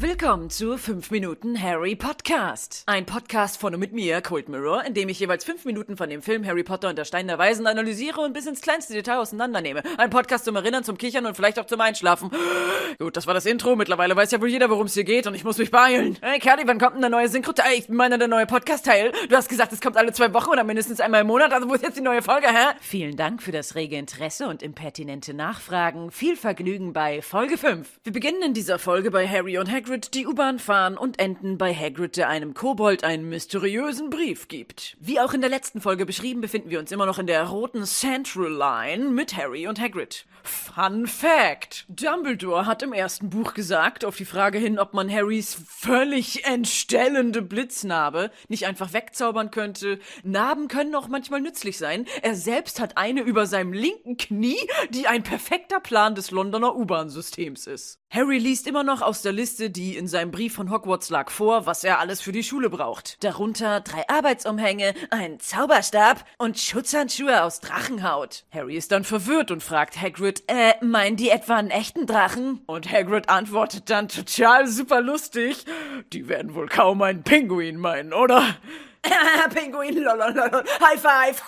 [0.00, 2.82] Willkommen zu 5 Minuten Harry Podcast.
[2.86, 6.10] Ein Podcast von und mit mir, Cold Mirror, in dem ich jeweils 5 Minuten von
[6.10, 9.18] dem Film Harry Potter und der Stein der Weisen analysiere und bis ins kleinste Detail
[9.18, 9.84] auseinandernehme.
[9.96, 12.32] Ein Podcast zum Erinnern, zum Kichern und vielleicht auch zum Einschlafen.
[12.98, 13.76] Gut, das war das Intro.
[13.76, 16.18] Mittlerweile weiß ja wohl jeder, worum es hier geht und ich muss mich beeilen.
[16.20, 17.78] Hey, Kerli, wann kommt denn der neue Synchro-Teil?
[17.78, 19.12] Ich meine, der neue Podcast-Teil.
[19.28, 21.52] Du hast gesagt, es kommt alle zwei Wochen oder mindestens einmal im Monat.
[21.52, 22.74] Also wo ist jetzt die neue Folge, hä?
[22.80, 26.10] Vielen Dank für das rege Interesse und impertinente Nachfragen.
[26.10, 27.86] Viel Vergnügen bei Folge 5.
[28.02, 31.74] Wir beginnen in dieser Folge bei Harry und Hagrid, die U-Bahn fahren und enden bei
[31.74, 34.96] Hagrid, der einem Kobold einen mysteriösen Brief gibt.
[35.00, 37.84] Wie auch in der letzten Folge beschrieben, befinden wir uns immer noch in der roten
[37.84, 40.24] Central Line mit Harry und Hagrid.
[40.42, 41.84] Fun Fact!
[41.88, 47.42] Dumbledore hat im ersten Buch gesagt, auf die Frage hin, ob man Harrys völlig entstellende
[47.42, 49.98] Blitznarbe nicht einfach wegzaubern könnte.
[50.22, 52.06] Narben können auch manchmal nützlich sein.
[52.22, 54.58] Er selbst hat eine über seinem linken Knie,
[54.90, 57.98] die ein perfekter Plan des Londoner U-Bahn-Systems ist.
[58.10, 61.66] Harry liest immer noch aus der Liste, die in seinem Brief von Hogwarts lag, vor,
[61.66, 63.22] was er alles für die Schule braucht.
[63.22, 68.44] Darunter drei Arbeitsumhänge, einen Zauberstab und Schutzhandschuhe aus Drachenhaut.
[68.52, 72.62] Harry ist dann verwirrt und fragt Hagrid, äh, meinen die etwa einen echten Drachen?
[72.66, 75.64] Und Hagrid antwortet dann total super lustig,
[76.12, 78.56] die werden wohl kaum einen Pinguin meinen, oder?
[79.54, 81.42] Pinguin, lololol, High Five,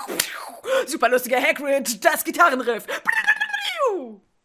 [0.86, 2.86] super lustiger Hagrid, das Gitarrenriff.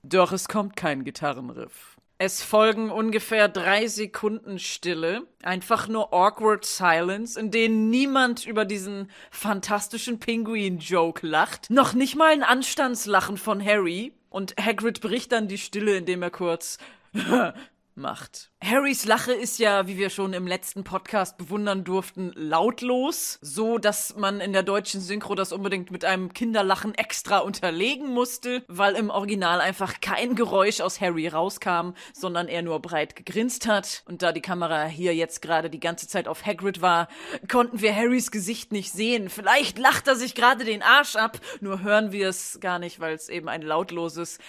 [0.10, 1.98] Doch es kommt kein Gitarrenriff.
[2.18, 9.12] Es folgen ungefähr drei Sekunden Stille, einfach nur awkward silence, in denen niemand über diesen
[9.30, 11.70] fantastischen Pinguin-Joke lacht.
[11.70, 14.14] Noch nicht mal ein Anstandslachen von Harry.
[14.30, 16.78] Und Hagrid bricht dann die Stille, indem er kurz
[17.98, 18.52] macht.
[18.64, 24.16] Harrys Lache ist ja, wie wir schon im letzten Podcast bewundern durften, lautlos, so dass
[24.16, 29.10] man in der deutschen Synchro das unbedingt mit einem Kinderlachen extra unterlegen musste, weil im
[29.10, 34.04] Original einfach kein Geräusch aus Harry rauskam, sondern er nur breit gegrinst hat.
[34.06, 37.08] Und da die Kamera hier jetzt gerade die ganze Zeit auf Hagrid war,
[37.50, 39.30] konnten wir Harrys Gesicht nicht sehen.
[39.30, 43.16] Vielleicht lacht er sich gerade den Arsch ab, nur hören wir es gar nicht, weil
[43.16, 44.40] es eben ein lautloses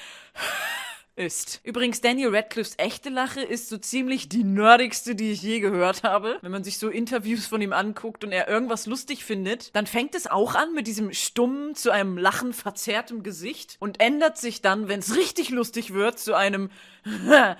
[1.18, 1.60] ist.
[1.64, 6.38] Übrigens, Daniel Radcliffes echte Lache ist so ziemlich die nerdigste, die ich je gehört habe.
[6.40, 10.14] Wenn man sich so Interviews von ihm anguckt und er irgendwas lustig findet, dann fängt
[10.14, 14.88] es auch an mit diesem stummen, zu einem Lachen verzerrtem Gesicht und ändert sich dann,
[14.88, 16.70] wenn es richtig lustig wird, zu einem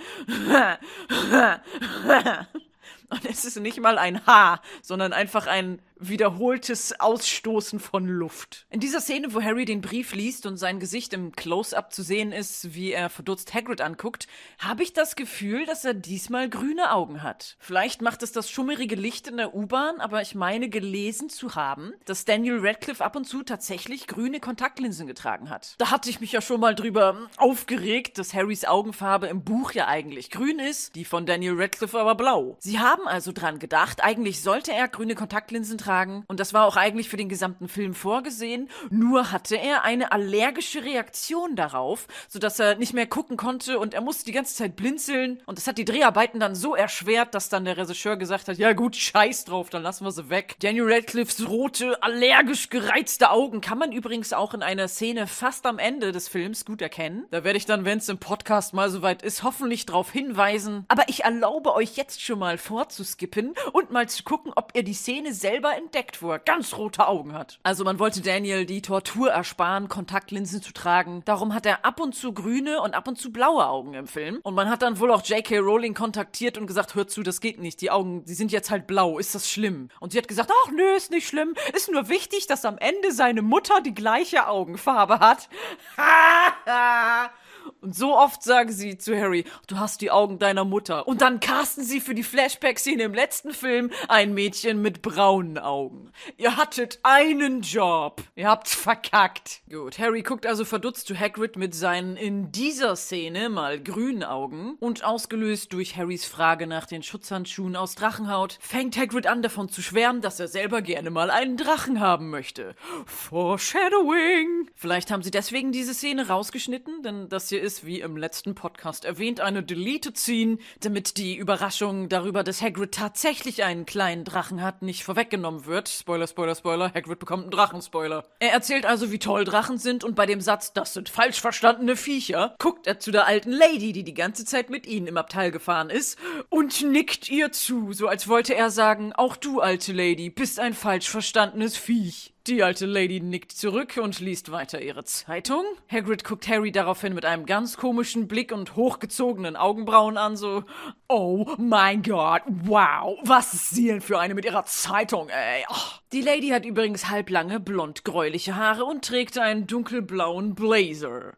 [3.11, 8.67] Und es ist nicht mal ein H, sondern einfach ein wiederholtes Ausstoßen von Luft.
[8.71, 12.33] In dieser Szene, wo Harry den Brief liest und sein Gesicht im Close-up zu sehen
[12.33, 14.27] ist, wie er verdutzt Hagrid anguckt,
[14.59, 17.57] habe ich das Gefühl, dass er diesmal grüne Augen hat.
[17.59, 21.93] Vielleicht macht es das schummerige Licht in der U-Bahn, aber ich meine gelesen zu haben,
[22.05, 25.75] dass Daniel Radcliffe ab und zu tatsächlich grüne Kontaktlinsen getragen hat.
[25.79, 29.89] Da hatte ich mich ja schon mal drüber aufgeregt, dass Harrys Augenfarbe im Buch ja
[29.89, 32.57] eigentlich grün ist, die von Daniel Radcliffe aber blau.
[32.61, 36.25] Sie haben also dran gedacht, eigentlich sollte er grüne Kontaktlinsen tragen, tragen.
[36.29, 38.69] Und das war auch eigentlich für den gesamten Film vorgesehen.
[38.91, 44.03] Nur hatte er eine allergische Reaktion darauf, sodass er nicht mehr gucken konnte und er
[44.03, 45.43] musste die ganze Zeit blinzeln.
[45.47, 48.73] Und das hat die Dreharbeiten dann so erschwert, dass dann der Regisseur gesagt hat, ja
[48.75, 50.57] gut, scheiß drauf, dann lassen wir sie weg.
[50.61, 55.79] Daniel Radcliffes rote, allergisch gereizte Augen kann man übrigens auch in einer Szene fast am
[55.79, 57.27] Ende des Films gut erkennen.
[57.31, 60.85] Da werde ich dann, wenn es im Podcast mal soweit ist, hoffentlich darauf hinweisen.
[60.89, 64.95] Aber ich erlaube euch jetzt schon mal vorzuskippen und mal zu gucken, ob ihr die
[64.95, 67.59] Szene selber entdeckt, wo er ganz rote Augen hat.
[67.63, 71.23] Also man wollte Daniel die Tortur ersparen, Kontaktlinsen zu tragen.
[71.25, 74.41] Darum hat er ab und zu grüne und ab und zu blaue Augen im Film.
[74.43, 75.59] Und man hat dann wohl auch J.K.
[75.59, 77.81] Rowling kontaktiert und gesagt, hör zu, das geht nicht.
[77.81, 79.19] Die Augen, die sind jetzt halt blau.
[79.19, 79.89] Ist das schlimm?
[80.01, 81.55] Und sie hat gesagt, ach nö, ist nicht schlimm.
[81.75, 85.49] Ist nur wichtig, dass am Ende seine Mutter die gleiche Augenfarbe hat.
[87.81, 91.07] Und so oft sagen sie zu Harry, du hast die Augen deiner Mutter.
[91.07, 96.11] Und dann casten sie für die Flashback-Szene im letzten Film ein Mädchen mit braunen Augen.
[96.37, 98.23] Ihr hattet einen Job.
[98.35, 99.61] Ihr habt's verkackt.
[99.71, 104.77] Gut, Harry guckt also verdutzt zu Hagrid mit seinen in dieser Szene mal grünen Augen.
[104.81, 109.83] Und ausgelöst durch Harrys Frage nach den Schutzhandschuhen aus Drachenhaut, fängt Hagrid an davon zu
[109.83, 112.75] schwärmen, dass er selber gerne mal einen Drachen haben möchte.
[113.07, 114.71] Foreshadowing.
[114.75, 119.05] Vielleicht haben sie deswegen diese Szene rausgeschnitten, denn das hier ist, wie im letzten Podcast
[119.05, 124.83] erwähnt, eine Deleted Scene, damit die Überraschung darüber, dass Hagrid tatsächlich einen kleinen Drachen hat,
[124.83, 125.89] nicht vorweggenommen wird.
[125.89, 128.25] Spoiler, Spoiler, Spoiler, Hagrid bekommt einen Drachenspoiler.
[128.39, 131.97] Er erzählt also, wie toll Drachen sind und bei dem Satz, das sind falsch verstandene
[131.97, 135.51] Viecher, guckt er zu der alten Lady, die die ganze Zeit mit ihnen im Abteil
[135.51, 136.19] gefahren ist,
[136.49, 140.75] und nickt ihr zu, so als wollte er sagen, auch du, alte Lady, bist ein
[140.75, 142.33] falsch verstandenes Viech.
[142.49, 145.65] Die alte Lady nickt zurück und liest weiter ihre Zeitung.
[145.93, 150.65] Hagrid guckt Harry daraufhin mit einem ganz komischen Blick und hochgezogenen Augenbrauen an, so,
[151.11, 155.67] oh mein Gott, wow, was ist sie denn für eine mit ihrer Zeitung, ey?
[155.69, 155.75] Oh.
[156.13, 161.35] Die Lady hat übrigens halblange, blond-gräuliche Haare und trägt einen dunkelblauen Blazer.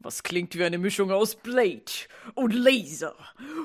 [0.00, 1.92] Was klingt wie eine Mischung aus Blade
[2.34, 3.14] und Laser.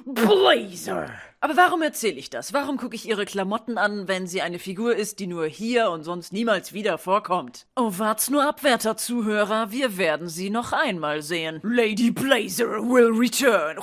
[0.05, 1.09] Blazer!
[1.45, 2.53] Aber warum erzähle ich das?
[2.53, 6.03] Warum gucke ich ihre Klamotten an, wenn sie eine Figur ist, die nur hier und
[6.03, 7.67] sonst niemals wieder vorkommt?
[7.75, 11.59] Oh, wart's nur ab, werter Zuhörer, wir werden sie noch einmal sehen.
[11.61, 13.77] Lady Blazer will return.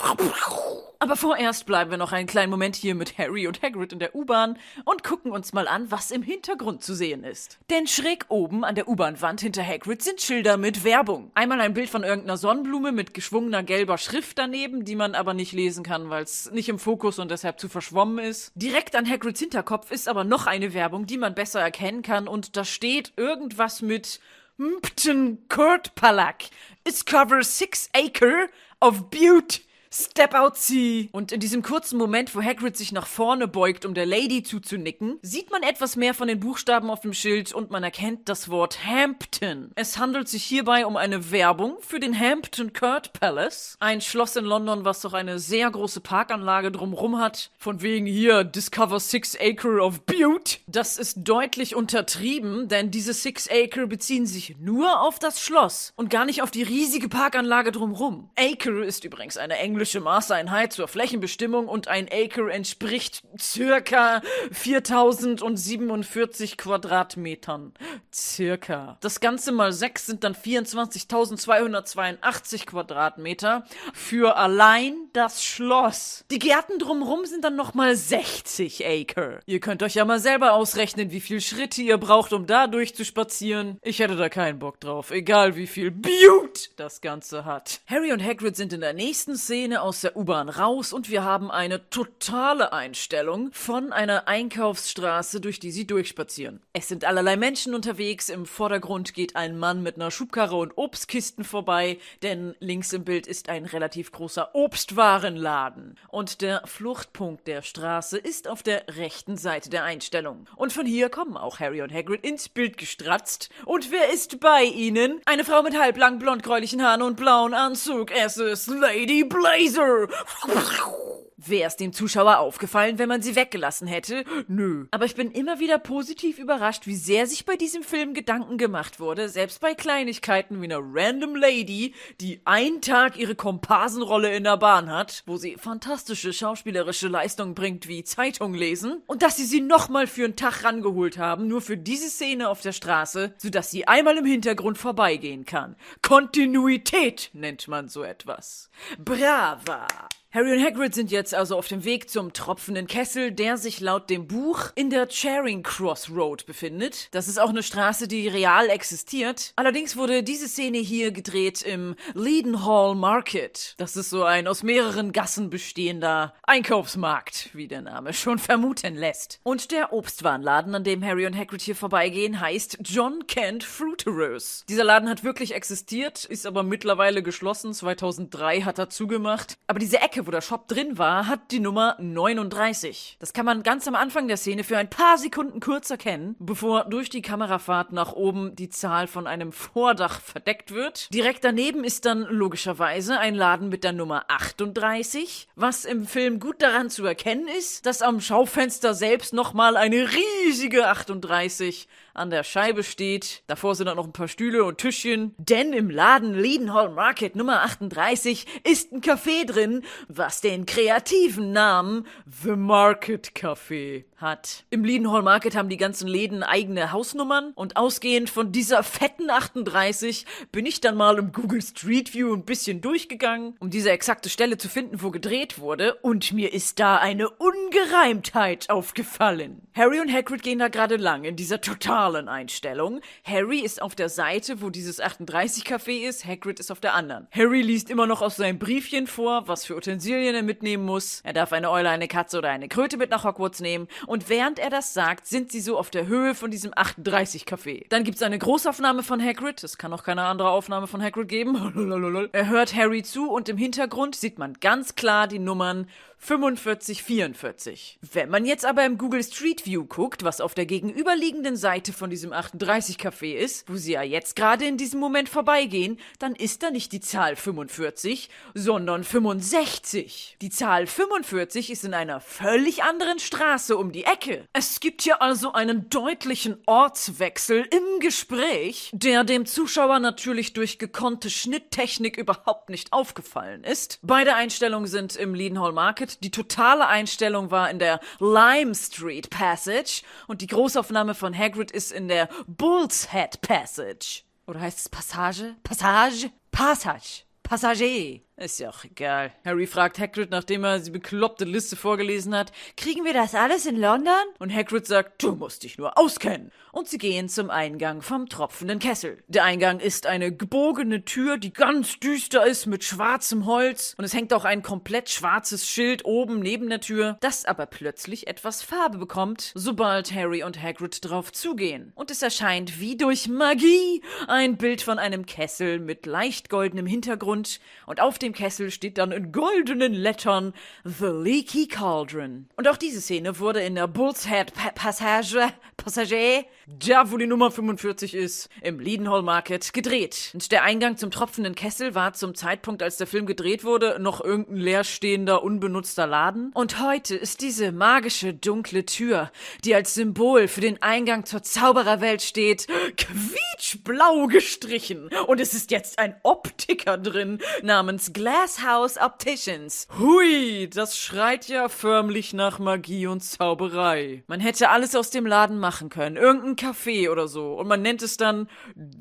[1.03, 4.15] Aber vorerst bleiben wir noch einen kleinen Moment hier mit Harry und Hagrid in der
[4.15, 7.59] U-Bahn und gucken uns mal an, was im Hintergrund zu sehen ist.
[7.71, 11.33] Denn schräg oben an der U-Bahn-Wand hinter Hagrid sind Schilder mit Werbung.
[11.35, 15.51] Einmal ein Bild von irgendeiner Sonnenblume mit geschwungener gelber Schrift daneben, die man aber nicht
[15.51, 18.53] lesen kann, weil es nicht im Fokus und deshalb zu verschwommen ist.
[18.55, 22.57] Direkt an Hagrids Hinterkopf ist aber noch eine Werbung, die man besser erkennen kann und
[22.57, 24.21] da steht irgendwas mit
[24.59, 26.45] Mpton Kurt Palak.
[26.87, 28.49] It's cover six acre
[28.81, 29.63] of beauty.
[29.95, 31.11] Step out, see!
[31.13, 35.19] Und in diesem kurzen Moment, wo Hagrid sich nach vorne beugt, um der Lady zuzunicken,
[35.21, 38.87] sieht man etwas mehr von den Buchstaben auf dem Schild und man erkennt das Wort
[38.87, 39.71] Hampton.
[39.75, 44.47] Es handelt sich hierbei um eine Werbung für den Hampton Court Palace, ein Schloss in
[44.47, 47.51] London, was doch eine sehr große Parkanlage drumrum hat.
[47.59, 50.61] Von wegen hier Discover Six Acre of Butte.
[50.69, 56.09] Das ist deutlich untertrieben, denn diese Six Acre beziehen sich nur auf das Schloss und
[56.09, 58.31] gar nicht auf die riesige Parkanlage drumrum.
[58.39, 66.57] Acre ist übrigens eine englische englische Maßeinheit zur Flächenbestimmung und ein Acre entspricht circa 4047
[66.57, 67.75] Quadratmetern.
[68.15, 68.97] Circa.
[69.01, 76.25] Das Ganze mal 6 sind dann 24.282 Quadratmeter für allein das Schloss.
[76.31, 79.41] Die Gärten drumherum sind dann nochmal 60 Acre.
[79.47, 83.79] Ihr könnt euch ja mal selber ausrechnen, wie viel Schritte ihr braucht, um da durchzuspazieren.
[83.83, 87.81] Ich hätte da keinen Bock drauf, egal wie viel Beaut das Ganze hat.
[87.87, 91.25] Harry und Hagrid sind in der nächsten Szene Szene aus der U-Bahn raus und wir
[91.25, 96.61] haben eine totale Einstellung von einer Einkaufsstraße, durch die sie durchspazieren.
[96.75, 101.45] Es sind allerlei Menschen unterwegs, im Vordergrund geht ein Mann mit einer Schubkarre und Obstkisten
[101.45, 105.99] vorbei, denn links im Bild ist ein relativ großer Obstwarenladen.
[106.09, 110.47] Und der Fluchtpunkt der Straße ist auf der rechten Seite der Einstellung.
[110.57, 113.49] Und von hier kommen auch Harry und Hagrid ins Bild gestratzt.
[113.65, 115.23] Und wer ist bei ihnen?
[115.25, 118.11] Eine Frau mit halblang blond-gräulichen Haaren und blauen Anzug.
[118.11, 119.62] Es ist Lady Blaze.
[119.63, 120.09] Laser.
[121.45, 124.25] Wäre es dem Zuschauer aufgefallen, wenn man sie weggelassen hätte?
[124.47, 124.87] Nö.
[124.91, 129.01] Aber ich bin immer wieder positiv überrascht, wie sehr sich bei diesem Film Gedanken gemacht
[129.01, 134.57] wurde, selbst bei Kleinigkeiten wie einer random Lady, die einen Tag ihre Komparsenrolle in der
[134.57, 139.61] Bahn hat, wo sie fantastische schauspielerische Leistungen bringt wie Zeitung lesen, und dass sie sie
[139.61, 143.89] nochmal für einen Tag rangeholt haben, nur für diese Szene auf der Straße, sodass sie
[143.89, 145.77] einmal im Hintergrund vorbeigehen kann.
[146.03, 148.71] Kontinuität nennt man so etwas.
[148.99, 149.87] Brava!
[150.35, 154.09] Harry und Hagrid sind jetzt also auf dem Weg zum tropfenden Kessel, der sich laut
[154.09, 157.09] dem Buch in der Charing Cross Road befindet.
[157.11, 159.53] Das ist auch eine Straße, die real existiert.
[159.57, 163.75] Allerdings wurde diese Szene hier gedreht im Leadenhall Market.
[163.77, 169.39] Das ist so ein aus mehreren Gassen bestehender Einkaufsmarkt, wie der Name schon vermuten lässt.
[169.43, 174.65] Und der Obstwarenladen, an dem Harry und Hagrid hier vorbeigehen, heißt John Kent Fruiterers.
[174.67, 177.75] Dieser Laden hat wirklich existiert, ist aber mittlerweile geschlossen.
[177.75, 179.59] 2003 hat er zugemacht.
[179.67, 183.17] Aber diese Ecke wo der Shop drin war, hat die Nummer 39.
[183.21, 186.85] Das kann man ganz am Anfang der Szene für ein paar Sekunden kurz erkennen, bevor
[186.85, 191.13] durch die Kamerafahrt nach oben die Zahl von einem Vordach verdeckt wird.
[191.13, 196.63] Direkt daneben ist dann logischerweise ein Laden mit der Nummer 38, was im Film gut
[196.63, 200.09] daran zu erkennen ist, dass am Schaufenster selbst nochmal eine
[200.47, 203.43] riesige 38 an der Scheibe steht.
[203.47, 205.35] Davor sind auch noch ein paar Stühle und Tischchen.
[205.39, 212.07] Denn im Laden Leadenhall Market Nummer 38 ist ein Café drin, was den kreativen Namen
[212.43, 214.65] The Market Café hat.
[214.71, 220.25] Im Leadenhall Market haben die ganzen Läden eigene Hausnummern und ausgehend von dieser fetten 38
[220.51, 224.57] bin ich dann mal im Google Street View ein bisschen durchgegangen, um diese exakte Stelle
[224.57, 229.61] zu finden, wo gedreht wurde und mir ist da eine Ungereimtheit aufgefallen.
[229.75, 233.01] Harry und Hagrid gehen da gerade lang in dieser totalen Einstellung.
[233.25, 237.27] Harry ist auf der Seite, wo dieses 38 Café ist, Hagrid ist auf der anderen.
[237.33, 241.21] Harry liest immer noch aus seinem Briefchen vor, was für Utensilien er mitnehmen muss.
[241.25, 244.59] Er darf eine Eule, eine Katze oder eine Kröte mit nach Hogwarts nehmen und während
[244.59, 247.87] er das sagt, sind sie so auf der Höhe von diesem 38 Café.
[247.89, 249.65] Dann gibt's eine Großaufnahme von Hagrid.
[249.65, 252.29] Es kann auch keine andere Aufnahme von Hagrid geben.
[252.33, 255.89] er hört Harry zu und im Hintergrund sieht man ganz klar die Nummern
[256.25, 257.99] 4544.
[258.13, 262.11] Wenn man jetzt aber im Google Street View guckt, was auf der gegenüberliegenden Seite von
[262.11, 266.63] diesem 38 Café ist, wo sie ja jetzt gerade in diesem Moment vorbeigehen, dann ist
[266.63, 270.37] da nicht die Zahl 45, sondern 65.
[270.41, 274.47] Die Zahl 45 ist in einer völlig anderen Straße um die Ecke.
[274.53, 281.31] Es gibt hier also einen deutlichen Ortswechsel im Gespräch, der dem Zuschauer natürlich durch gekonnte
[281.31, 283.99] Schnitttechnik überhaupt nicht aufgefallen ist.
[284.03, 286.12] Beide Einstellungen sind im Leadenhall Market.
[286.21, 291.93] Die totale Einstellung war in der Lime Street Passage und die Großaufnahme von Hagrid ist
[291.93, 294.23] in der Bull's Head Passage.
[294.47, 295.57] Oder heißt es Passage?
[295.63, 296.31] Passage?
[296.51, 297.25] Passage.
[297.43, 298.21] Passagier.
[298.37, 299.31] Ist ja auch egal.
[299.45, 303.77] Harry fragt Hagrid, nachdem er die bekloppte Liste vorgelesen hat, kriegen wir das alles in
[303.77, 304.15] London?
[304.39, 306.51] Und Hagrid sagt, du musst dich nur auskennen.
[306.73, 309.23] Und sie gehen zum Eingang vom tropfenden Kessel.
[309.29, 313.95] Der Eingang ist eine gebogene Tür, die ganz düster ist mit schwarzem Holz.
[313.99, 318.27] Und es hängt auch ein komplett schwarzes Schild oben neben der Tür, das aber plötzlich
[318.27, 321.93] etwas Farbe bekommt, sobald Harry und Hagrid drauf zugehen.
[321.95, 327.61] Und es erscheint wie durch Magie ein Bild von einem Kessel mit leicht goldenem Hintergrund
[327.85, 332.49] und auf dem Kessel steht dann in goldenen Lettern The Leaky Cauldron.
[332.57, 337.27] Und auch diese Szene wurde in der Bull's Head pa Passage, Passagier, da wo die
[337.27, 340.31] Nummer 45 ist, im Leadenhall Market gedreht.
[340.33, 344.23] Und der Eingang zum tropfenden Kessel war zum Zeitpunkt, als der Film gedreht wurde, noch
[344.23, 346.53] irgendein leerstehender, unbenutzter Laden.
[346.55, 349.33] Und heute ist diese magische, dunkle Tür,
[349.65, 355.11] die als Symbol für den Eingang zur Zaubererwelt steht, quietschblau gestrichen.
[355.27, 359.89] Und es ist jetzt ein Optiker drin namens Glasshouse Opticians.
[359.99, 364.23] Hui, das schreit ja förmlich nach Magie und Zauberei.
[364.27, 366.17] Man hätte alles aus dem Laden machen können.
[366.17, 367.55] Irgendein Café oder so.
[367.55, 368.49] Und man nennt es dann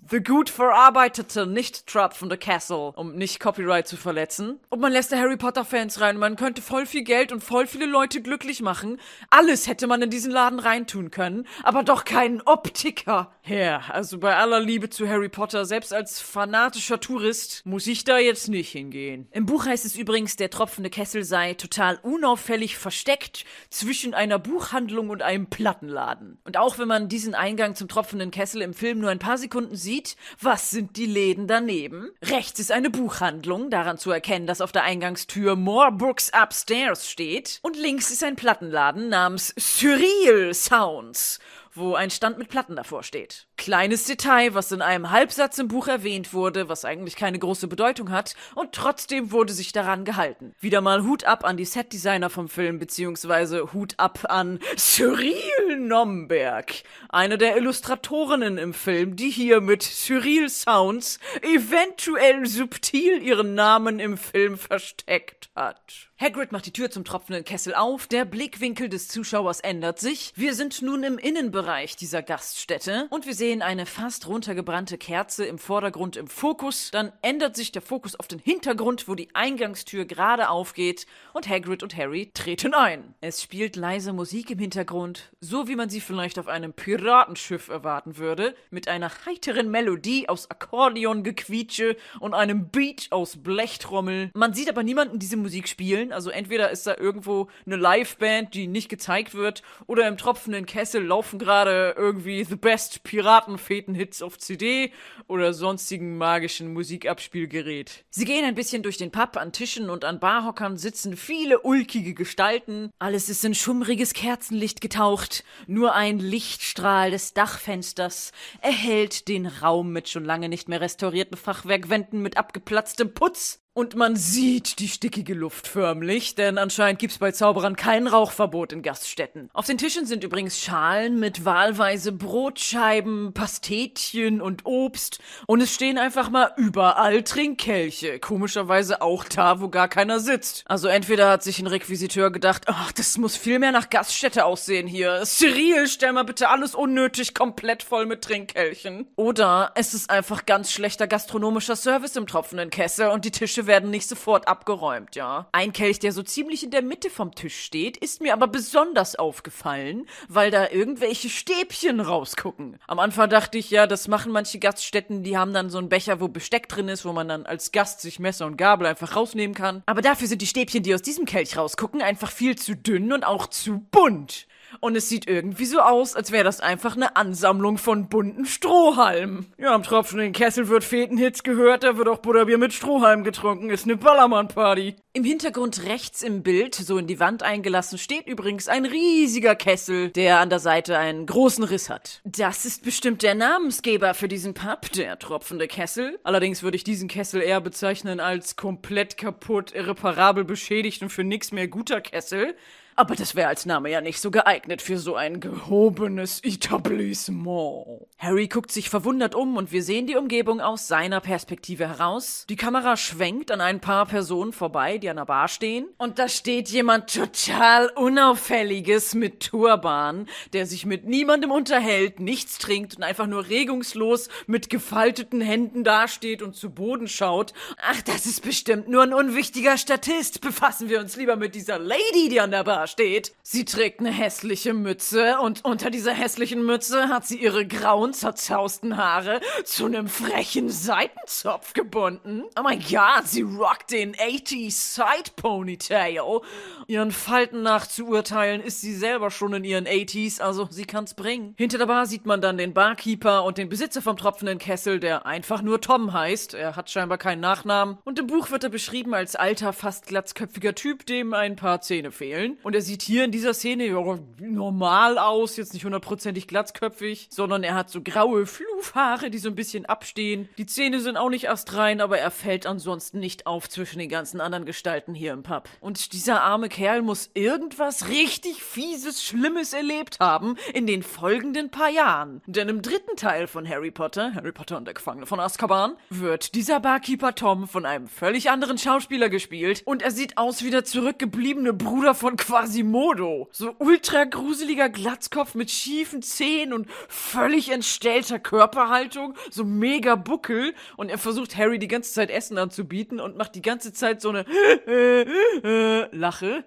[0.10, 4.60] The Good Verarbeitete nicht Tropfende Castle, um nicht Copyright zu verletzen.
[4.70, 6.18] Und man lässt da Harry Potter Fans rein.
[6.18, 9.00] Man könnte voll viel Geld und voll viele Leute glücklich machen.
[9.30, 11.48] Alles hätte man in diesen Laden reintun können.
[11.64, 13.32] Aber doch keinen Optiker.
[13.46, 18.18] Ja, also bei aller Liebe zu Harry Potter, selbst als fanatischer Tourist, muss ich da
[18.18, 19.01] jetzt nicht hingehen.
[19.32, 25.10] Im Buch heißt es übrigens, der tropfende Kessel sei total unauffällig versteckt zwischen einer Buchhandlung
[25.10, 26.40] und einem Plattenladen.
[26.44, 29.76] Und auch wenn man diesen Eingang zum tropfenden Kessel im Film nur ein paar Sekunden
[29.76, 32.10] sieht, was sind die Läden daneben?
[32.22, 37.60] Rechts ist eine Buchhandlung, daran zu erkennen, dass auf der Eingangstür More Books Upstairs steht.
[37.62, 41.40] Und links ist ein Plattenladen namens Surreal Sounds
[41.74, 43.48] wo ein Stand mit Platten davor steht.
[43.58, 48.12] Kleines Detail, was in einem Halbsatz im Buch erwähnt wurde, was eigentlich keine große Bedeutung
[48.12, 50.54] hat, und trotzdem wurde sich daran gehalten.
[50.60, 56.84] Wieder mal Hut ab an die Setdesigner vom Film, beziehungsweise Hut ab an Cyril Nomberg,
[57.10, 64.18] eine der Illustratorinnen im Film, die hier mit Cyril Sounds eventuell subtil ihren Namen im
[64.18, 66.11] Film versteckt hat.
[66.22, 70.34] Hagrid macht die Tür zum tropfenden Kessel auf, der Blickwinkel des Zuschauers ändert sich.
[70.36, 75.58] Wir sind nun im Innenbereich dieser Gaststätte und wir sehen eine fast runtergebrannte Kerze im
[75.58, 76.92] Vordergrund im Fokus.
[76.92, 81.82] Dann ändert sich der Fokus auf den Hintergrund, wo die Eingangstür gerade aufgeht und Hagrid
[81.82, 83.16] und Harry treten ein.
[83.22, 88.20] Es spielt leise Musik im Hintergrund, so wie man sie vielleicht auf einem Piratenschiff erwarten
[88.20, 94.30] würde, mit einer heiteren Melodie aus Akkordeongequietsche und einem Beat aus Blechtrommel.
[94.36, 98.68] Man sieht aber niemanden diese Musik spielen, also entweder ist da irgendwo eine Liveband, die
[98.68, 104.92] nicht gezeigt wird, oder im tropfenden Kessel laufen gerade irgendwie The Best Piratenfeten-Hits auf CD
[105.28, 108.06] oder sonstigen magischen Musikabspielgerät.
[108.10, 112.14] Sie gehen ein bisschen durch den Pub, an Tischen und an Barhockern sitzen viele ulkige
[112.14, 112.92] Gestalten.
[113.00, 115.44] Alles ist in schummriges Kerzenlicht getaucht.
[115.68, 122.22] Nur ein Lichtstrahl des Dachfensters erhellt den Raum mit schon lange nicht mehr restaurierten Fachwerkwänden
[122.22, 123.61] mit abgeplatztem Putz.
[123.74, 128.82] Und man sieht die stickige Luft förmlich, denn anscheinend gibt's bei Zauberern kein Rauchverbot in
[128.82, 129.50] Gaststätten.
[129.54, 135.98] Auf den Tischen sind übrigens Schalen mit wahlweise Brotscheiben, Pastetchen und Obst und es stehen
[135.98, 138.20] einfach mal überall Trinkkelche.
[138.20, 140.66] Komischerweise auch da, wo gar keiner sitzt.
[140.68, 144.86] Also entweder hat sich ein Requisiteur gedacht, ach, das muss viel mehr nach Gaststätte aussehen
[144.86, 145.22] hier.
[145.24, 149.08] Cyril, stell mal bitte alles unnötig komplett voll mit Trinkkelchen.
[149.16, 153.90] Oder es ist einfach ganz schlechter gastronomischer Service im tropfenden Kessel und die Tische werden
[153.90, 155.48] nicht sofort abgeräumt, ja.
[155.52, 159.16] Ein Kelch, der so ziemlich in der Mitte vom Tisch steht, ist mir aber besonders
[159.16, 162.80] aufgefallen, weil da irgendwelche Stäbchen rausgucken.
[162.88, 166.20] Am Anfang dachte ich, ja, das machen manche Gaststätten, die haben dann so einen Becher,
[166.20, 169.56] wo Besteck drin ist, wo man dann als Gast sich Messer und Gabel einfach rausnehmen
[169.56, 169.84] kann.
[169.86, 173.24] Aber dafür sind die Stäbchen, die aus diesem Kelch rausgucken, einfach viel zu dünn und
[173.24, 174.48] auch zu bunt.
[174.80, 179.52] Und es sieht irgendwie so aus, als wäre das einfach eine Ansammlung von bunten Strohhalmen.
[179.58, 183.70] Ja, am tropfenden Kessel wird Fetenhits gehört, da wird auch Butterbier mit Strohhalmen getrunken.
[183.70, 184.96] Ist eine Ballermann-Party.
[185.14, 190.10] Im Hintergrund rechts im Bild, so in die Wand eingelassen, steht übrigens ein riesiger Kessel,
[190.10, 192.22] der an der Seite einen großen Riss hat.
[192.24, 196.18] Das ist bestimmt der Namensgeber für diesen Pub, der tropfende Kessel.
[196.24, 201.52] Allerdings würde ich diesen Kessel eher bezeichnen als komplett kaputt, irreparabel beschädigt und für nix
[201.52, 202.56] mehr guter Kessel.
[202.96, 208.08] Aber das wäre als Name ja nicht so geeignet für so ein gehobenes Etablissement.
[208.18, 212.46] Harry guckt sich verwundert um und wir sehen die Umgebung aus seiner Perspektive heraus.
[212.50, 215.88] Die Kamera schwenkt an ein paar Personen vorbei, die an der Bar stehen.
[215.98, 222.98] Und da steht jemand total Unauffälliges mit Turban, der sich mit niemandem unterhält, nichts trinkt
[222.98, 227.54] und einfach nur regungslos mit gefalteten Händen dasteht und zu Boden schaut.
[227.82, 230.42] Ach, das ist bestimmt nur ein unwichtiger Statist.
[230.42, 233.34] Befassen wir uns lieber mit dieser Lady, die an der Bar steht.
[233.44, 238.98] Sie trägt eine hässliche Mütze und unter dieser hässlichen Mütze hat sie ihre grauen, zerzausten
[238.98, 242.44] Haare zu einem frechen Seitenzopf gebunden.
[242.58, 246.42] Oh mein Gott, sie rockt den 80s Side Ponytail.
[246.88, 251.14] Ihren Falten nach zu urteilen ist sie selber schon in ihren 80s, also sie kann's
[251.14, 251.56] bringen.
[251.58, 255.26] Hinter der Bar sieht man dann den Barkeeper und den Besitzer vom tropfenden Kessel, der
[255.26, 256.54] einfach nur Tom heißt.
[256.54, 257.98] Er hat scheinbar keinen Nachnamen.
[258.04, 262.12] Und im Buch wird er beschrieben als alter, fast glatzköpfiger Typ, dem ein paar Zähne
[262.12, 262.58] fehlen.
[262.64, 267.64] Und er sieht hier in dieser Szene ja, normal aus, jetzt nicht hundertprozentig glatzköpfig, sondern
[267.64, 270.50] er hat so graue Flufhaare, die so ein bisschen abstehen.
[270.58, 274.42] Die Zähne sind auch nicht astrein, aber er fällt ansonsten nicht auf zwischen den ganzen
[274.42, 275.70] anderen Gestalten hier im Pub.
[275.80, 281.90] Und dieser arme Kerl muss irgendwas richtig fieses, Schlimmes erlebt haben in den folgenden paar
[281.90, 282.42] Jahren.
[282.46, 286.56] Denn im dritten Teil von Harry Potter, Harry Potter und der Gefangene von Azkaban, wird
[286.56, 290.84] dieser Barkeeper Tom von einem völlig anderen Schauspieler gespielt und er sieht aus wie der
[290.84, 293.50] zurückgebliebene Bruder von Quasimodo.
[293.52, 301.10] So ultra gruseliger Glatzkopf mit schiefen Zähnen und völlig entstellter Körperhaltung, so mega Buckel und
[301.10, 304.46] er versucht Harry die ganze Zeit Essen anzubieten und macht die ganze Zeit so eine
[306.12, 306.64] Lache.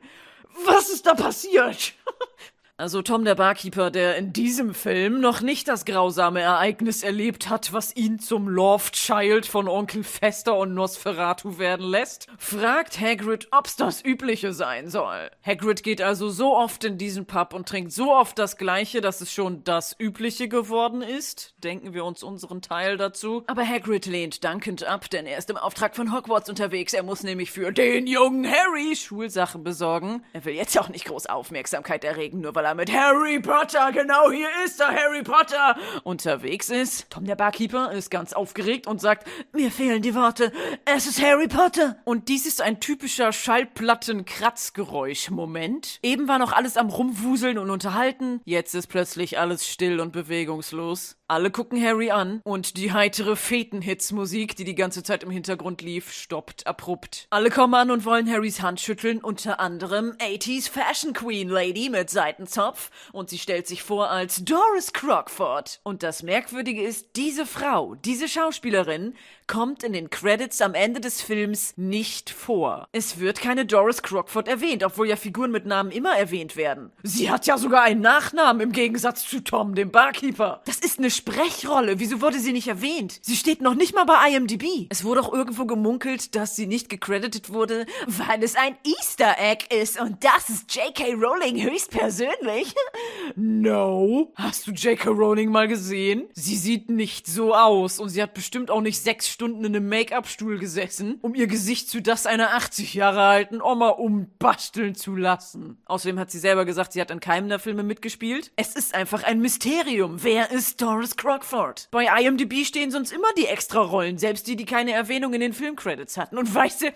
[0.64, 1.94] Was ist da passiert?
[2.76, 7.72] Also Tom der Barkeeper, der in diesem Film noch nicht das grausame Ereignis erlebt hat,
[7.72, 14.04] was ihn zum Loft-Child von Onkel Fester und Nosferatu werden lässt, fragt Hagrid, ob's das
[14.04, 15.30] Übliche sein soll.
[15.46, 19.20] Hagrid geht also so oft in diesen Pub und trinkt so oft das Gleiche, dass
[19.20, 21.54] es schon das Übliche geworden ist.
[21.62, 23.44] Denken wir uns unseren Teil dazu.
[23.46, 26.92] Aber Hagrid lehnt dankend ab, denn er ist im Auftrag von Hogwarts unterwegs.
[26.92, 30.24] Er muss nämlich für den jungen Harry Schulsachen besorgen.
[30.32, 34.30] Er will jetzt auch nicht groß Aufmerksamkeit erregen, nur weil er mit Harry Potter, genau
[34.30, 37.10] hier ist er, Harry Potter, unterwegs ist.
[37.10, 40.52] Tom der Barkeeper ist ganz aufgeregt und sagt, mir fehlen die Worte,
[40.84, 41.96] es ist Harry Potter.
[42.04, 45.98] Und dies ist ein typischer Schallplatten-Kratzgeräusch-Moment.
[46.02, 51.16] Eben war noch alles am Rumwuseln und unterhalten, jetzt ist plötzlich alles still und bewegungslos.
[51.26, 56.12] Alle gucken Harry an und die heitere Feten-Hits-Musik, die die ganze Zeit im Hintergrund lief,
[56.12, 57.28] stoppt abrupt.
[57.30, 62.10] Alle kommen an und wollen Harrys Hand schütteln, unter anderem 80s Fashion Queen Lady mit
[62.10, 65.80] Seitenzopf und sie stellt sich vor als Doris Crockford.
[65.82, 69.14] Und das Merkwürdige ist, diese Frau, diese Schauspielerin,
[69.46, 72.88] kommt in den Credits am Ende des Films nicht vor.
[72.92, 76.92] Es wird keine Doris Crockford erwähnt, obwohl ja Figuren mit Namen immer erwähnt werden.
[77.02, 80.62] Sie hat ja sogar einen Nachnamen im Gegensatz zu Tom, dem Barkeeper.
[80.64, 82.00] Das ist eine Sprechrolle.
[82.00, 83.18] Wieso wurde sie nicht erwähnt?
[83.22, 84.86] Sie steht noch nicht mal bei IMDb.
[84.88, 89.66] Es wurde auch irgendwo gemunkelt, dass sie nicht gecredited wurde, weil es ein Easter Egg
[89.74, 91.14] ist und das ist J.K.
[91.14, 92.74] Rowling höchstpersönlich.
[93.36, 94.32] no.
[94.36, 95.10] Hast du J.K.
[95.10, 96.28] Rowling mal gesehen?
[96.32, 99.88] Sie sieht nicht so aus und sie hat bestimmt auch nicht sechs Stunden in einem
[99.88, 105.82] Make-up-Stuhl gesessen, um ihr Gesicht zu das einer 80 Jahre alten Oma umbasteln zu lassen.
[105.86, 108.52] Außerdem hat sie selber gesagt, sie hat an keinem der Filme mitgespielt.
[108.54, 110.22] Es ist einfach ein Mysterium.
[110.22, 111.88] Wer ist Doris Crockford?
[111.90, 116.16] Bei IMDb stehen sonst immer die Extra-Rollen, selbst die, die keine Erwähnung in den Filmcredits
[116.16, 116.38] hatten.
[116.38, 116.86] Und weißt du,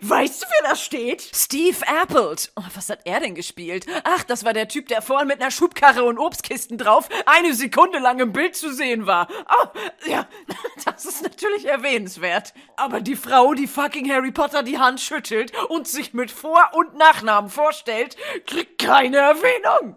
[0.00, 1.30] weißt du, wer da steht?
[1.34, 2.52] Steve Appelt.
[2.56, 3.84] Oh, was hat er denn gespielt?
[4.04, 7.98] Ach, das war der Typ, der vorhin mit einer Schubkarre und Obstkisten drauf eine Sekunde
[7.98, 9.28] lang im Bild zu sehen war.
[9.30, 9.66] Oh,
[10.08, 10.26] ja,
[10.86, 12.54] das ist natürlich erwähnenswert.
[12.76, 16.96] Aber die Frau, die fucking Harry Potter die Hand schüttelt und sich mit Vor- und
[16.96, 19.96] Nachnamen vorstellt, kriegt keine Erwähnung.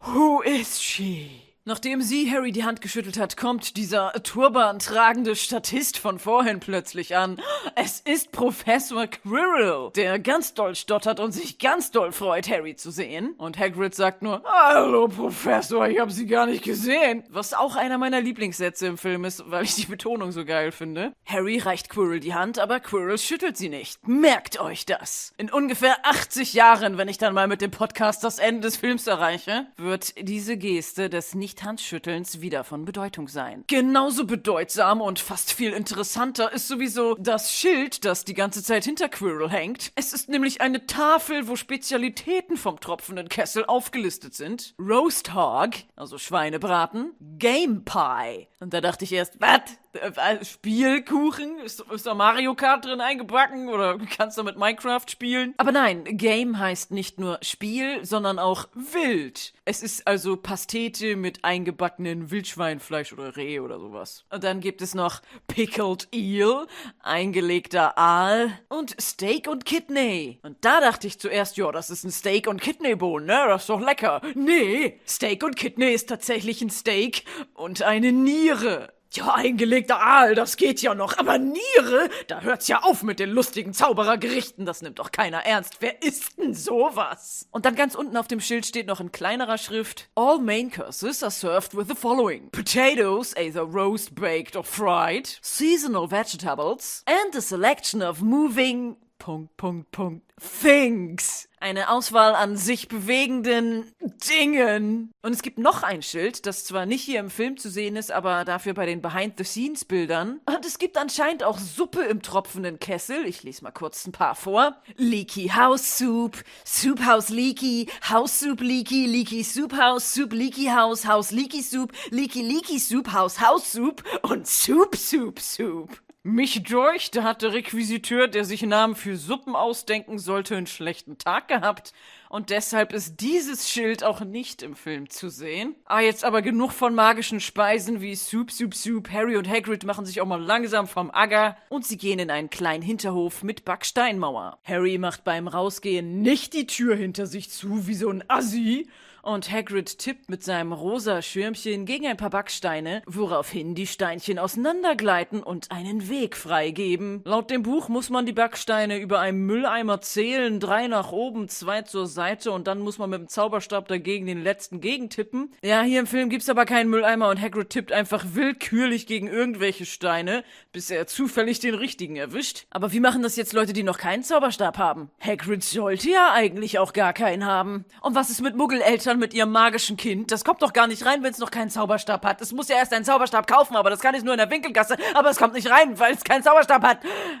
[0.00, 1.49] Who is she?
[1.66, 7.38] Nachdem sie Harry die Hand geschüttelt hat, kommt dieser turban-tragende Statist von vorhin plötzlich an.
[7.74, 12.90] Es ist Professor Quirrell, der ganz doll stottert und sich ganz doll freut, Harry zu
[12.90, 13.34] sehen.
[13.36, 17.24] Und Hagrid sagt nur, Hallo Professor, ich habe Sie gar nicht gesehen.
[17.28, 21.12] Was auch einer meiner Lieblingssätze im Film ist, weil ich die Betonung so geil finde.
[21.26, 24.08] Harry reicht Quirrell die Hand, aber Quirrell schüttelt sie nicht.
[24.08, 25.34] Merkt euch das.
[25.36, 29.06] In ungefähr 80 Jahren, wenn ich dann mal mit dem Podcast das Ende des Films
[29.06, 33.64] erreiche, wird diese Geste des nicht Handschüttelns wieder von Bedeutung sein.
[33.66, 39.08] Genauso bedeutsam und fast viel interessanter ist sowieso das Schild, das die ganze Zeit hinter
[39.08, 39.92] Quirrell hängt.
[39.94, 44.74] Es ist nämlich eine Tafel, wo Spezialitäten vom tropfenden Kessel aufgelistet sind.
[44.78, 48.48] Roast Hog, also Schweinebraten, Game Pie.
[48.60, 49.60] Und da dachte ich erst, was?
[49.92, 51.58] Äh, Spielkuchen?
[51.58, 55.54] Ist, ist da Mario Kart drin eingebacken oder kannst du mit Minecraft spielen?
[55.56, 59.52] Aber nein, Game heißt nicht nur Spiel, sondern auch wild.
[59.64, 64.24] Es ist also Pastete mit eingebackenen Wildschweinfleisch oder Reh oder sowas.
[64.30, 66.66] Und dann gibt es noch Pickled Eel,
[67.00, 70.38] eingelegter Aal und Steak und Kidney.
[70.42, 73.44] Und da dachte ich zuerst, ja, das ist ein Steak und Kidneybohnen, ne?
[73.48, 74.20] Das ist doch lecker.
[74.34, 77.24] Nee, Steak und Kidney ist tatsächlich ein Steak
[77.54, 78.92] und eine Niere.
[79.12, 83.30] Ja, eingelegter Aal, das geht ja noch, aber Niere, da hört's ja auf mit den
[83.30, 85.78] lustigen Zauberergerichten, das nimmt doch keiner ernst.
[85.80, 87.48] Wer isst denn sowas?
[87.50, 91.24] Und dann ganz unten auf dem Schild steht noch in kleinerer Schrift: All main courses
[91.24, 97.40] are served with the following: Potatoes, either roast, baked or fried, seasonal vegetables, and a
[97.40, 100.32] selection of moving Punkt, Punkt, Punkt.
[100.40, 101.46] Things.
[101.62, 103.92] Eine Auswahl an sich bewegenden
[104.30, 105.12] Dingen.
[105.20, 108.10] Und es gibt noch ein Schild, das zwar nicht hier im Film zu sehen ist,
[108.10, 110.40] aber dafür bei den Behind-the-Scenes-Bildern.
[110.46, 113.26] Und es gibt anscheinend auch Suppe im tropfenden Kessel.
[113.26, 114.80] Ich lese mal kurz ein paar vor.
[114.96, 121.06] Leaky House Soup, Soup House Leaky, House Soup Leaky, Leaky Soup House, Soup Leaky House,
[121.06, 125.90] House Leaky Soup, Leaky Leaky Soup, House House Soup und Soup Soup Soup.
[126.22, 131.16] Mich durch, da hat der Requisiteur, der sich Namen für Suppen ausdenken sollte, einen schlechten
[131.16, 131.94] Tag gehabt.
[132.28, 135.76] Und deshalb ist dieses Schild auch nicht im Film zu sehen.
[135.86, 139.10] Ah, jetzt aber genug von magischen Speisen wie Soup, Soup, Soup.
[139.10, 142.50] Harry und Hagrid machen sich auch mal langsam vom Acker und sie gehen in einen
[142.50, 144.58] kleinen Hinterhof mit Backsteinmauer.
[144.64, 148.90] Harry macht beim Rausgehen nicht die Tür hinter sich zu wie so ein Assi,
[149.22, 155.42] und Hagrid tippt mit seinem rosa Schirmchen gegen ein paar Backsteine, woraufhin die Steinchen auseinandergleiten
[155.42, 157.22] und einen Weg freigeben.
[157.24, 161.82] Laut dem Buch muss man die Backsteine über einem Mülleimer zählen, drei nach oben, zwei
[161.82, 165.52] zur Seite und dann muss man mit dem Zauberstab dagegen den letzten gegentippen.
[165.62, 169.86] Ja, hier im Film gibt's aber keinen Mülleimer und Hagrid tippt einfach willkürlich gegen irgendwelche
[169.86, 172.66] Steine, bis er zufällig den richtigen erwischt.
[172.70, 175.10] Aber wie machen das jetzt Leute, die noch keinen Zauberstab haben?
[175.20, 177.84] Hagrid sollte ja eigentlich auch gar keinen haben.
[178.00, 179.09] Und was ist mit Muggeleltern?
[179.10, 180.30] Eltern mit ihrem magischen Kind.
[180.30, 182.40] Das kommt doch gar nicht rein, wenn es noch keinen Zauberstab hat.
[182.40, 184.96] Es muss ja erst einen Zauberstab kaufen, aber das kann es nur in der Winkelgasse.
[185.14, 186.98] Aber es kommt nicht rein, weil es keinen Zauberstab hat.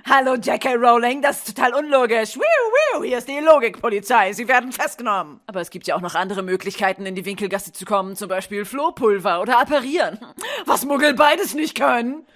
[0.08, 0.74] Hallo, J.K.
[0.74, 2.36] Rowling, das ist total unlogisch.
[2.36, 4.32] Wiu, wiu, hier ist die Logikpolizei.
[4.32, 5.40] Sie werden festgenommen.
[5.46, 8.16] Aber es gibt ja auch noch andere Möglichkeiten, in die Winkelgasse zu kommen.
[8.16, 10.18] Zum Beispiel Flohpulver oder apparieren.
[10.66, 12.26] Was Muggel beides nicht können.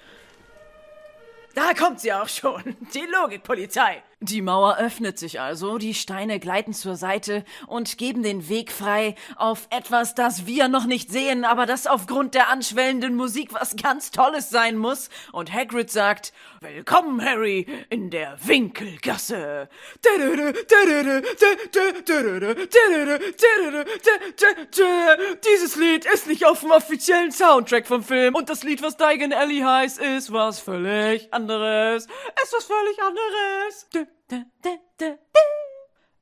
[1.55, 2.77] Da kommt sie auch schon.
[2.95, 4.03] Die Logikpolizei.
[4.21, 9.15] Die Mauer öffnet sich also, die Steine gleiten zur Seite und geben den Weg frei
[9.37, 14.11] auf etwas, das wir noch nicht sehen, aber das aufgrund der anschwellenden Musik was ganz
[14.11, 15.11] Tolles sein muss.
[15.33, 16.33] Und Hagrid sagt,
[16.65, 19.69] Willkommen, Harry, in der Winkelgasse.
[25.45, 29.35] Dieses Lied ist nicht auf dem offiziellen Soundtrack vom Film und das Lied, was Diagon
[29.35, 32.07] Alley heißt, ist was völlig anderes.
[32.07, 34.09] Ist was völlig anderes.
[34.29, 35.54] 噔噔噔噔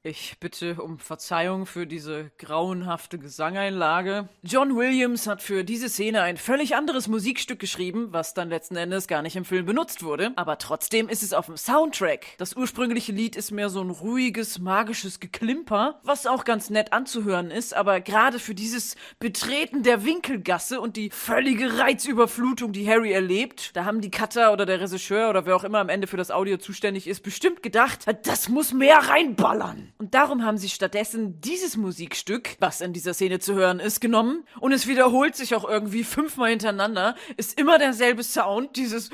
[0.04, 4.28] Ich bitte um Verzeihung für diese grauenhafte Gesangeinlage.
[4.42, 9.06] John Williams hat für diese Szene ein völlig anderes Musikstück geschrieben, was dann letzten Endes
[9.06, 10.32] gar nicht im Film benutzt wurde.
[10.34, 12.36] Aber trotzdem ist es auf dem Soundtrack.
[12.38, 17.52] Das ursprüngliche Lied ist mehr so ein ruhiges, magisches Geklimper, was auch ganz nett anzuhören
[17.52, 23.76] ist, aber gerade für dieses Betreten der Winkelgasse und die völlige Reizüberflutung, die Harry erlebt,
[23.76, 26.32] da haben die Cutter oder der Regisseur oder wer auch immer am Ende für das
[26.32, 29.91] Audio zuständig ist, bestimmt gedacht, das muss mehr reinballern.
[30.02, 34.44] Und darum haben sie stattdessen dieses Musikstück, was in dieser Szene zu hören ist, genommen.
[34.58, 37.14] Und es wiederholt sich auch irgendwie fünfmal hintereinander.
[37.36, 39.10] Ist immer derselbe Sound, dieses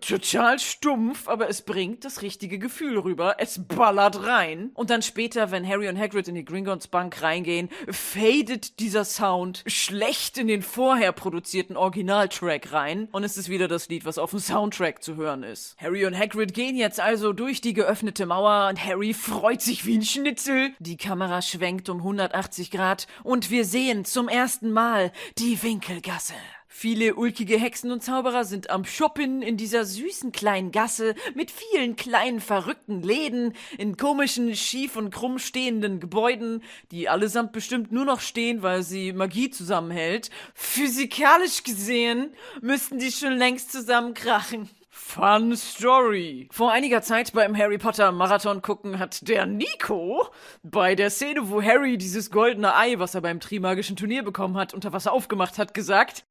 [0.00, 3.36] total stumpf, aber es bringt das richtige Gefühl rüber.
[3.40, 4.70] Es ballert rein.
[4.72, 9.64] Und dann später, wenn Harry und Hagrid in die Gringotts Bank reingehen, fadet dieser Sound
[9.66, 13.08] schlecht in den vorher produzierten Originaltrack rein.
[13.12, 15.76] Und es ist wieder das Lied, was auf dem Soundtrack zu hören ist.
[15.78, 19.84] Harry und Hagrid gehen jetzt also durch die geöffnete geöffnete Mauer und Harry freut sich
[19.84, 20.70] wie ein Schnitzel.
[20.78, 26.34] Die Kamera schwenkt um 180 Grad und wir sehen zum ersten Mal die Winkelgasse.
[26.68, 31.96] Viele ulkige Hexen und Zauberer sind am Shoppen in dieser süßen kleinen Gasse mit vielen
[31.96, 38.20] kleinen verrückten Läden in komischen, schief und krumm stehenden Gebäuden, die allesamt bestimmt nur noch
[38.20, 40.30] stehen, weil sie Magie zusammenhält.
[40.54, 44.70] Physikalisch gesehen müssten die schon längst zusammenkrachen.
[45.00, 46.48] Fun Story.
[46.50, 50.28] Vor einiger Zeit beim Harry Potter Marathon gucken hat der Nico
[50.62, 54.74] bei der Szene, wo Harry dieses goldene Ei, was er beim Trimagischen Turnier bekommen hat,
[54.74, 56.26] unter Wasser aufgemacht hat, gesagt,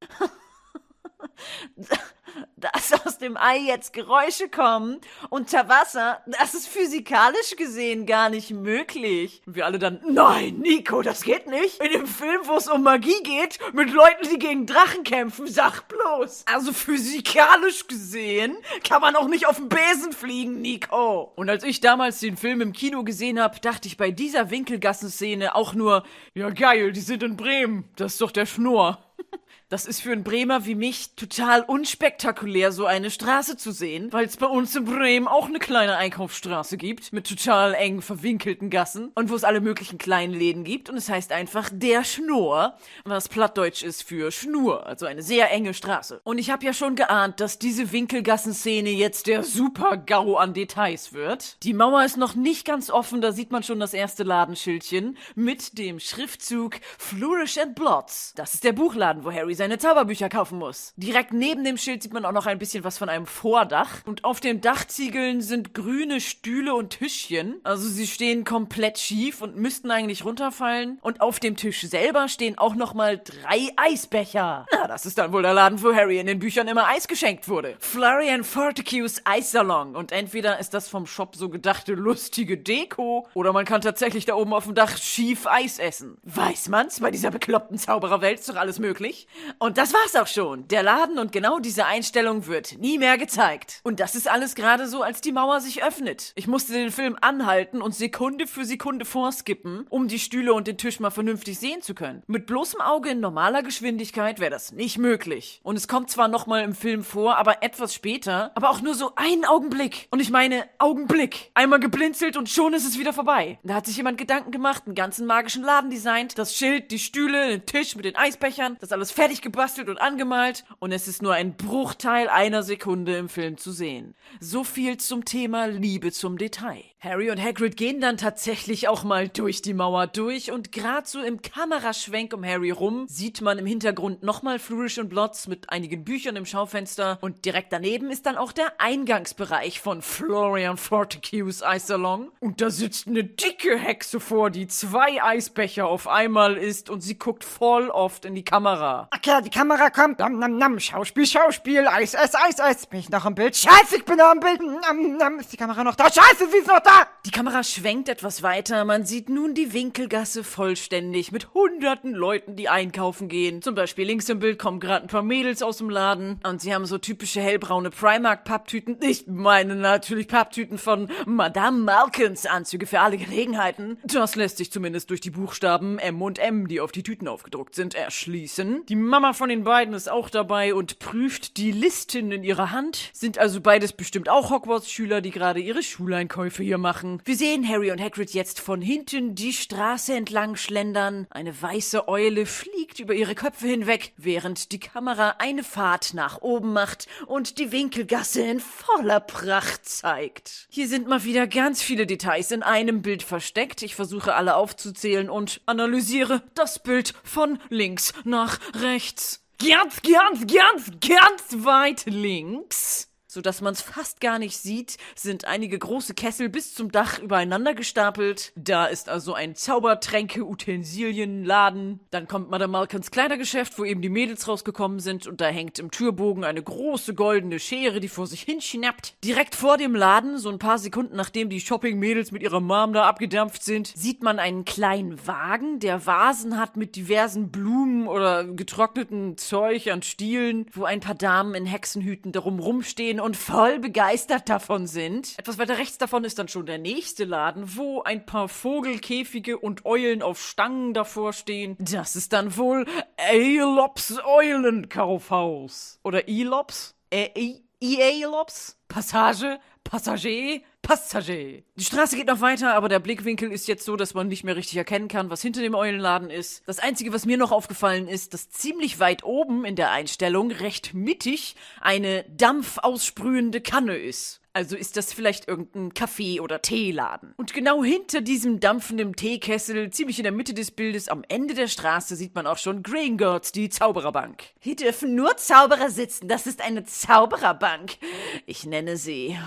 [2.56, 8.52] dass aus dem Ei jetzt Geräusche kommen unter Wasser, das ist physikalisch gesehen gar nicht
[8.52, 9.41] möglich.
[9.45, 11.82] Und wir alle dann, nein, Nico, das geht nicht.
[11.82, 15.88] In dem Film, wo es um Magie geht, mit Leuten, die gegen Drachen kämpfen, sag
[15.88, 16.45] bloß.
[16.45, 21.32] Also physikalisch gesehen kann man auch nicht auf dem Besen fliegen, Nico.
[21.36, 25.56] Und als ich damals den Film im Kino gesehen habe, dachte ich bei dieser Winkelgassenszene
[25.56, 27.89] auch nur, ja geil, die sind in Bremen.
[27.95, 29.00] Das ist doch der Schnur.
[29.69, 34.25] Das ist für einen Bremer wie mich total unspektakulär, so eine Straße zu sehen, weil
[34.25, 39.12] es bei uns in Bremen auch eine kleine Einkaufsstraße gibt, mit total eng verwinkelten Gassen
[39.13, 43.27] und wo es alle möglichen kleinen Läden gibt und es heißt einfach der Schnur, was
[43.27, 46.21] plattdeutsch ist für Schnur, also eine sehr enge Straße.
[46.23, 51.62] Und ich habe ja schon geahnt, dass diese Winkelgassenszene jetzt der Super-GAU an Details wird.
[51.63, 55.77] Die Mauer ist noch nicht ganz offen, da sieht man schon das erste Ladenschildchen mit
[55.77, 58.32] dem Schriftzug Flourish and Blots.
[58.38, 60.93] Das ist der Buchladen, wo Harry seine Zauberbücher kaufen muss.
[60.95, 64.01] Direkt neben dem Schild sieht man auch noch ein bisschen was von einem Vordach.
[64.05, 67.59] Und auf den Dachziegeln sind grüne Stühle und Tischchen.
[67.63, 70.99] Also sie stehen komplett schief und müssten eigentlich runterfallen.
[71.01, 74.65] Und auf dem Tisch selber stehen auch noch mal drei Eisbecher.
[74.71, 77.49] Na, das ist dann wohl der Laden, wo Harry in den Büchern immer Eis geschenkt
[77.49, 77.75] wurde.
[77.79, 79.95] Florian Fortescues Eissalon.
[79.95, 84.35] Und entweder ist das vom Shop so gedachte lustige Deko oder man kann tatsächlich da
[84.35, 86.17] oben auf dem Dach schief Eis essen.
[86.23, 86.99] Weiß man's?
[86.99, 89.27] Bei dieser bekloppten Zaubererwelt ist doch alles möglich.
[89.60, 90.67] Und das war's auch schon.
[90.67, 93.81] Der Laden und genau diese Einstellung wird nie mehr gezeigt.
[93.83, 96.33] Und das ist alles gerade so, als die Mauer sich öffnet.
[96.36, 100.77] Ich musste den Film anhalten und Sekunde für Sekunde vorskippen, um die Stühle und den
[100.77, 102.23] Tisch mal vernünftig sehen zu können.
[102.27, 105.60] Mit bloßem Auge in normaler Geschwindigkeit wäre das nicht möglich.
[105.63, 109.13] Und es kommt zwar nochmal im Film vor, aber etwas später, aber auch nur so
[109.15, 110.07] einen Augenblick.
[110.12, 111.51] Und ich meine Augenblick.
[111.53, 113.60] Einmal geblinzelt und schon ist es wieder vorbei.
[113.63, 117.49] Da hat sich jemand Gedanken gemacht, einen ganzen magischen Laden designt, das Schild, die Stühle,
[117.49, 121.34] den Tisch mit den Eisbechern, das alles fertig gebastelt und angemalt und es ist nur
[121.34, 124.15] ein Bruchteil einer Sekunde im Film zu sehen.
[124.39, 126.84] So viel zum Thema Liebe zum Detail.
[126.99, 131.21] Harry und Hagrid gehen dann tatsächlich auch mal durch die Mauer durch und gerade so
[131.21, 136.03] im Kameraschwenk um Harry rum sieht man im Hintergrund nochmal Flourish und Blots mit einigen
[136.03, 142.31] Büchern im Schaufenster und direkt daneben ist dann auch der Eingangsbereich von Florian Fortescues Eissalon
[142.39, 147.19] und da sitzt eine dicke Hexe vor, die zwei Eisbecher auf einmal isst und sie
[147.19, 149.07] guckt voll oft in die Kamera.
[149.15, 150.17] Okay, die Kamera kommt.
[150.17, 150.79] Nam, nam, nam.
[150.79, 151.88] Schauspiel, Schauspiel.
[151.88, 152.88] Eis, Eis, Eis, Eis.
[152.88, 153.55] Bin ich noch im Bild?
[153.55, 154.62] Scheiße, ich bin noch im Bild.
[154.62, 155.39] Nam, nam.
[155.39, 156.05] Ist die Kamera noch da?
[156.05, 156.87] Scheiße, sie ist noch da.
[157.28, 158.86] Die Kamera schwenkt etwas weiter.
[158.86, 163.62] Man sieht nun die Winkelgasse vollständig mit hunderten Leuten, die einkaufen gehen.
[163.62, 166.73] Zum Beispiel links im Bild kommen gerade ein paar Mädels aus dem Laden und sie
[166.73, 169.00] haben so typische hellbraune Primark-Papptüten.
[169.02, 173.97] Ich meine natürlich Papptüten von Madame Malkins Anzüge für alle Gelegenheiten.
[174.06, 177.76] Das lässt sich zumindest durch die Buchstaben M und M, die auf die Tüten aufgedruckt
[177.76, 178.86] sind, erschließen.
[178.86, 183.10] Die Mama von den beiden ist auch dabei und prüft die Listen in ihrer Hand.
[183.12, 187.21] Sind also beides bestimmt auch Hogwarts-Schüler, die gerade ihre Schuleinkäufe hier machen.
[187.25, 191.27] Wir sehen Harry und Hagrid jetzt von hinten die Straße entlang schlendern.
[191.29, 196.73] Eine weiße Eule fliegt über ihre Köpfe hinweg, während die Kamera eine Fahrt nach oben
[196.73, 200.67] macht und die Winkelgasse in voller Pracht zeigt.
[200.69, 203.81] Hier sind mal wieder ganz viele Details in einem Bild versteckt.
[203.81, 209.43] Ich versuche alle aufzuzählen und analysiere das Bild von links nach rechts.
[209.59, 215.45] Ganz, ganz, ganz, ganz weit links so dass man es fast gar nicht sieht, sind
[215.45, 218.52] einige große Kessel bis zum Dach übereinander gestapelt.
[218.56, 222.00] Da ist also ein Zaubertränke-Utensilienladen.
[222.10, 225.91] Dann kommt Madame Malkins Kleidergeschäft, wo eben die Mädels rausgekommen sind und da hängt im
[225.91, 229.23] Türbogen eine große goldene Schere, die vor sich hinschnappt.
[229.23, 233.04] Direkt vor dem Laden, so ein paar Sekunden nachdem die Shopping-Mädels mit ihrer Mom da
[233.04, 239.38] abgedampft sind, sieht man einen kleinen Wagen, der Vasen hat mit diversen Blumen oder getrockneten
[239.38, 244.87] Zeug an Stielen, wo ein paar Damen in Hexenhüten darum rumstehen und voll begeistert davon
[244.87, 245.37] sind.
[245.37, 249.85] Etwas weiter rechts davon ist dann schon der nächste Laden, wo ein paar Vogelkäfige und
[249.85, 251.75] Eulen auf Stangen davor stehen.
[251.77, 252.85] Das ist dann wohl
[253.17, 255.99] Aelops Eulenkaufhaus.
[256.05, 256.95] Oder Elops?
[257.09, 258.77] Äh, Elops?
[258.87, 259.59] Passage?
[259.83, 260.61] Passagier?
[260.88, 261.63] Passagier.
[261.76, 264.56] Die Straße geht noch weiter, aber der Blickwinkel ist jetzt so, dass man nicht mehr
[264.56, 266.63] richtig erkennen kann, was hinter dem Eulenladen ist.
[266.65, 270.93] Das Einzige, was mir noch aufgefallen ist, dass ziemlich weit oben in der Einstellung, recht
[270.93, 274.39] mittig, eine dampfaussprühende Kanne ist.
[274.54, 277.34] Also ist das vielleicht irgendein Kaffee- oder Teeladen.
[277.36, 281.67] Und genau hinter diesem dampfenden Teekessel, ziemlich in der Mitte des Bildes, am Ende der
[281.67, 284.45] Straße, sieht man auch schon Gringotts, die Zaubererbank.
[284.62, 286.30] Hier dürfen nur Zauberer sitzen.
[286.30, 287.97] Das ist eine Zaubererbank.
[288.45, 289.38] Ich nenne sie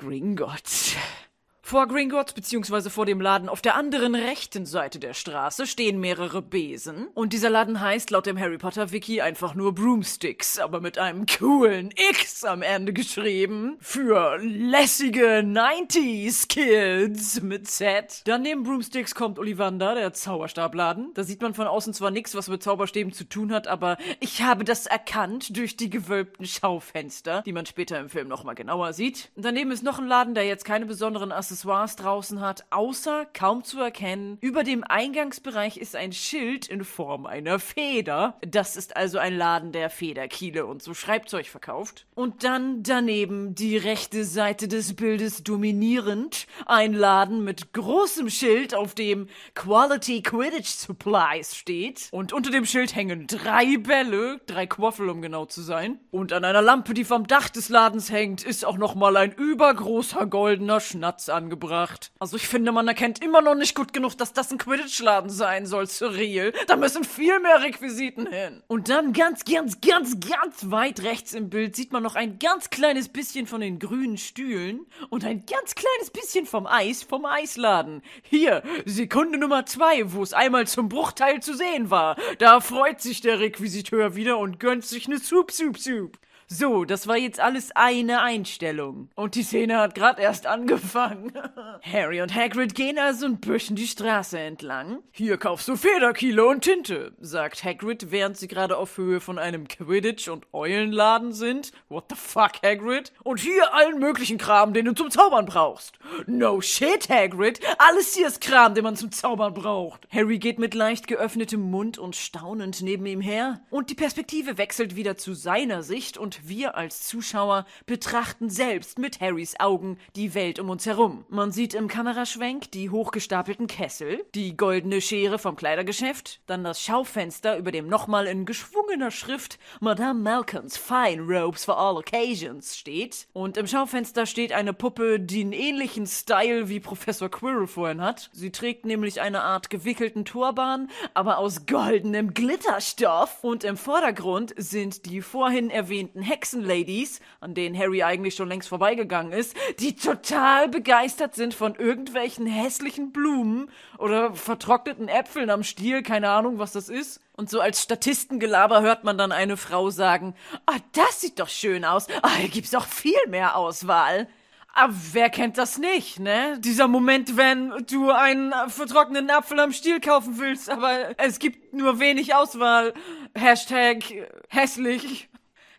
[0.00, 0.96] Gringotts.
[1.70, 2.90] Vor Gringotts bzw.
[2.90, 7.06] vor dem Laden auf der anderen rechten Seite der Straße stehen mehrere Besen.
[7.14, 11.26] Und dieser Laden heißt laut dem Harry Potter Wiki einfach nur Broomsticks, aber mit einem
[11.26, 13.76] coolen X am Ende geschrieben.
[13.78, 18.22] Für lässige 90s Kids mit Z.
[18.24, 21.12] Dann neben Broomsticks kommt Ollivander, der Zauberstabladen.
[21.14, 24.42] Da sieht man von außen zwar nichts, was mit Zauberstäben zu tun hat, aber ich
[24.42, 29.30] habe das erkannt durch die gewölbten Schaufenster, die man später im Film nochmal genauer sieht.
[29.36, 33.64] Daneben ist noch ein Laden, der jetzt keine besonderen Accessoires Accessoires draußen hat, außer kaum
[33.64, 34.38] zu erkennen.
[34.40, 38.38] Über dem Eingangsbereich ist ein Schild in Form einer Feder.
[38.40, 42.06] Das ist also ein Laden, der Federkiele und so Schreibzeug verkauft.
[42.14, 48.94] Und dann daneben die rechte Seite des Bildes dominierend ein Laden mit großem Schild, auf
[48.94, 52.08] dem Quality Quidditch Supplies steht.
[52.10, 56.00] Und unter dem Schild hängen drei Bälle, drei Quaffel, um genau zu sein.
[56.10, 60.24] Und an einer Lampe, die vom Dach des Ladens hängt, ist auch nochmal ein übergroßer
[60.24, 62.12] goldener Schnatz angebracht angebracht.
[62.20, 65.66] Also ich finde, man erkennt immer noch nicht gut genug, dass das ein Quidditch-Laden sein
[65.66, 66.52] soll, surreal.
[66.68, 68.62] Da müssen viel mehr Requisiten hin.
[68.68, 72.70] Und dann ganz, ganz, ganz, ganz weit rechts im Bild sieht man noch ein ganz
[72.70, 78.02] kleines bisschen von den grünen Stühlen und ein ganz kleines bisschen vom Eis vom Eisladen.
[78.22, 82.16] Hier, Sekunde Nummer zwei, wo es einmal zum Bruchteil zu sehen war.
[82.38, 86.16] Da freut sich der Requisiteur wieder und gönnt sich ne Soup, Soup, Soup.
[86.52, 89.08] So, das war jetzt alles eine Einstellung.
[89.14, 91.32] Und die Szene hat gerade erst angefangen.
[91.82, 94.98] Harry und Hagrid gehen also ein bisschen die Straße entlang.
[95.12, 99.68] Hier kaufst du Federkiele und Tinte, sagt Hagrid, während sie gerade auf Höhe von einem
[99.68, 101.70] Quidditch- und Eulenladen sind.
[101.88, 103.12] What the fuck, Hagrid?
[103.22, 106.00] Und hier allen möglichen Kram, den du zum Zaubern brauchst.
[106.26, 107.60] No shit, Hagrid.
[107.78, 110.08] Alles hier ist Kram, den man zum Zaubern braucht.
[110.10, 113.60] Harry geht mit leicht geöffnetem Mund und staunend neben ihm her.
[113.70, 119.20] Und die Perspektive wechselt wieder zu seiner Sicht und wir als Zuschauer betrachten selbst mit
[119.20, 121.24] Harrys Augen die Welt um uns herum.
[121.28, 127.56] Man sieht im Kameraschwenk die hochgestapelten Kessel, die goldene Schere vom Kleidergeschäft, dann das Schaufenster,
[127.56, 133.26] über dem nochmal in geschwungener Schrift Madame Malcolms Fine Robes for All Occasions steht.
[133.32, 138.30] Und im Schaufenster steht eine Puppe, die einen ähnlichen Style wie Professor Quirrell vorhin hat.
[138.32, 143.42] Sie trägt nämlich eine Art gewickelten Turban, aber aus goldenem Glitterstoff.
[143.42, 149.32] Und im Vordergrund sind die vorhin erwähnten Hexenladies, an denen Harry eigentlich schon längst vorbeigegangen
[149.32, 156.30] ist, die total begeistert sind von irgendwelchen hässlichen Blumen oder vertrockneten Äpfeln am Stiel, keine
[156.30, 157.20] Ahnung, was das ist.
[157.36, 160.34] Und so als Statistengelaber hört man dann eine Frau sagen,
[160.66, 162.06] ah, das sieht doch schön aus.
[162.22, 164.28] Ah, hier gibt's doch viel mehr Auswahl.
[164.72, 166.58] Aber wer kennt das nicht, ne?
[166.60, 171.98] Dieser Moment, wenn du einen vertrockneten Apfel am Stiel kaufen willst, aber es gibt nur
[171.98, 172.94] wenig Auswahl.
[173.34, 174.04] Hashtag
[174.48, 175.29] hässlich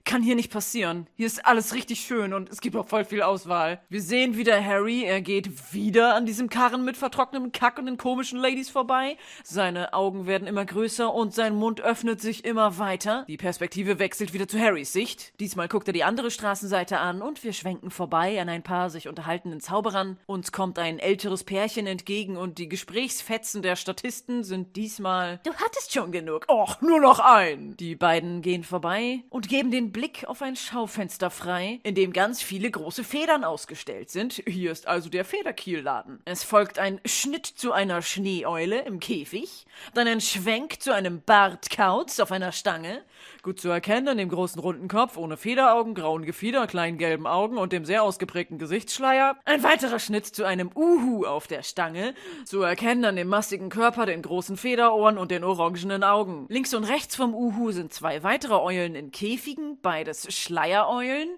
[0.05, 1.07] kann hier nicht passieren.
[1.15, 3.81] Hier ist alles richtig schön und es gibt auch voll viel Auswahl.
[3.89, 7.97] Wir sehen wieder Harry, er geht wieder an diesem Karren mit vertrocknetem Kack und den
[7.97, 9.17] komischen Ladies vorbei.
[9.43, 13.25] Seine Augen werden immer größer und sein Mund öffnet sich immer weiter.
[13.27, 15.33] Die Perspektive wechselt wieder zu Harrys Sicht.
[15.39, 19.07] Diesmal guckt er die andere Straßenseite an und wir schwenken vorbei an ein paar sich
[19.07, 20.17] unterhaltenden Zauberern.
[20.25, 25.93] Uns kommt ein älteres Pärchen entgegen und die Gesprächsfetzen der Statisten sind diesmal Du hattest
[25.93, 26.45] schon genug.
[26.49, 27.75] Och, nur noch ein.
[27.77, 32.41] Die beiden gehen vorbei und geben den Blick auf ein Schaufenster frei, in dem ganz
[32.41, 34.41] viele große Federn ausgestellt sind.
[34.47, 36.21] Hier ist also der Federkielladen.
[36.25, 42.19] Es folgt ein Schnitt zu einer Schneeeule im Käfig, dann ein Schwenk zu einem Bartkauz
[42.19, 43.03] auf einer Stange,
[43.41, 47.57] gut zu erkennen an dem großen runden Kopf ohne Federaugen, grauen Gefieder, kleinen gelben Augen
[47.57, 52.13] und dem sehr ausgeprägten Gesichtsschleier, ein weiterer Schnitt zu einem Uhu auf der Stange,
[52.45, 56.45] zu erkennen an dem massigen Körper, den großen Federohren und den orangenen Augen.
[56.49, 61.29] Links und rechts vom Uhu sind zwei weitere Eulen in Käfigen, beides Schleiereulen.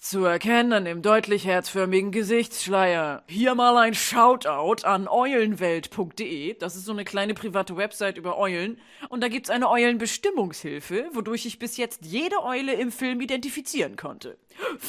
[0.00, 3.22] Zu erkennen an dem deutlich herzförmigen Gesichtsschleier.
[3.28, 6.54] Hier mal ein Shoutout an eulenwelt.de.
[6.54, 8.80] Das ist so eine kleine private Website über Eulen.
[9.10, 14.38] Und da gibt's eine Eulenbestimmungshilfe, wodurch ich bis jetzt jede Eule im Film identifizieren konnte.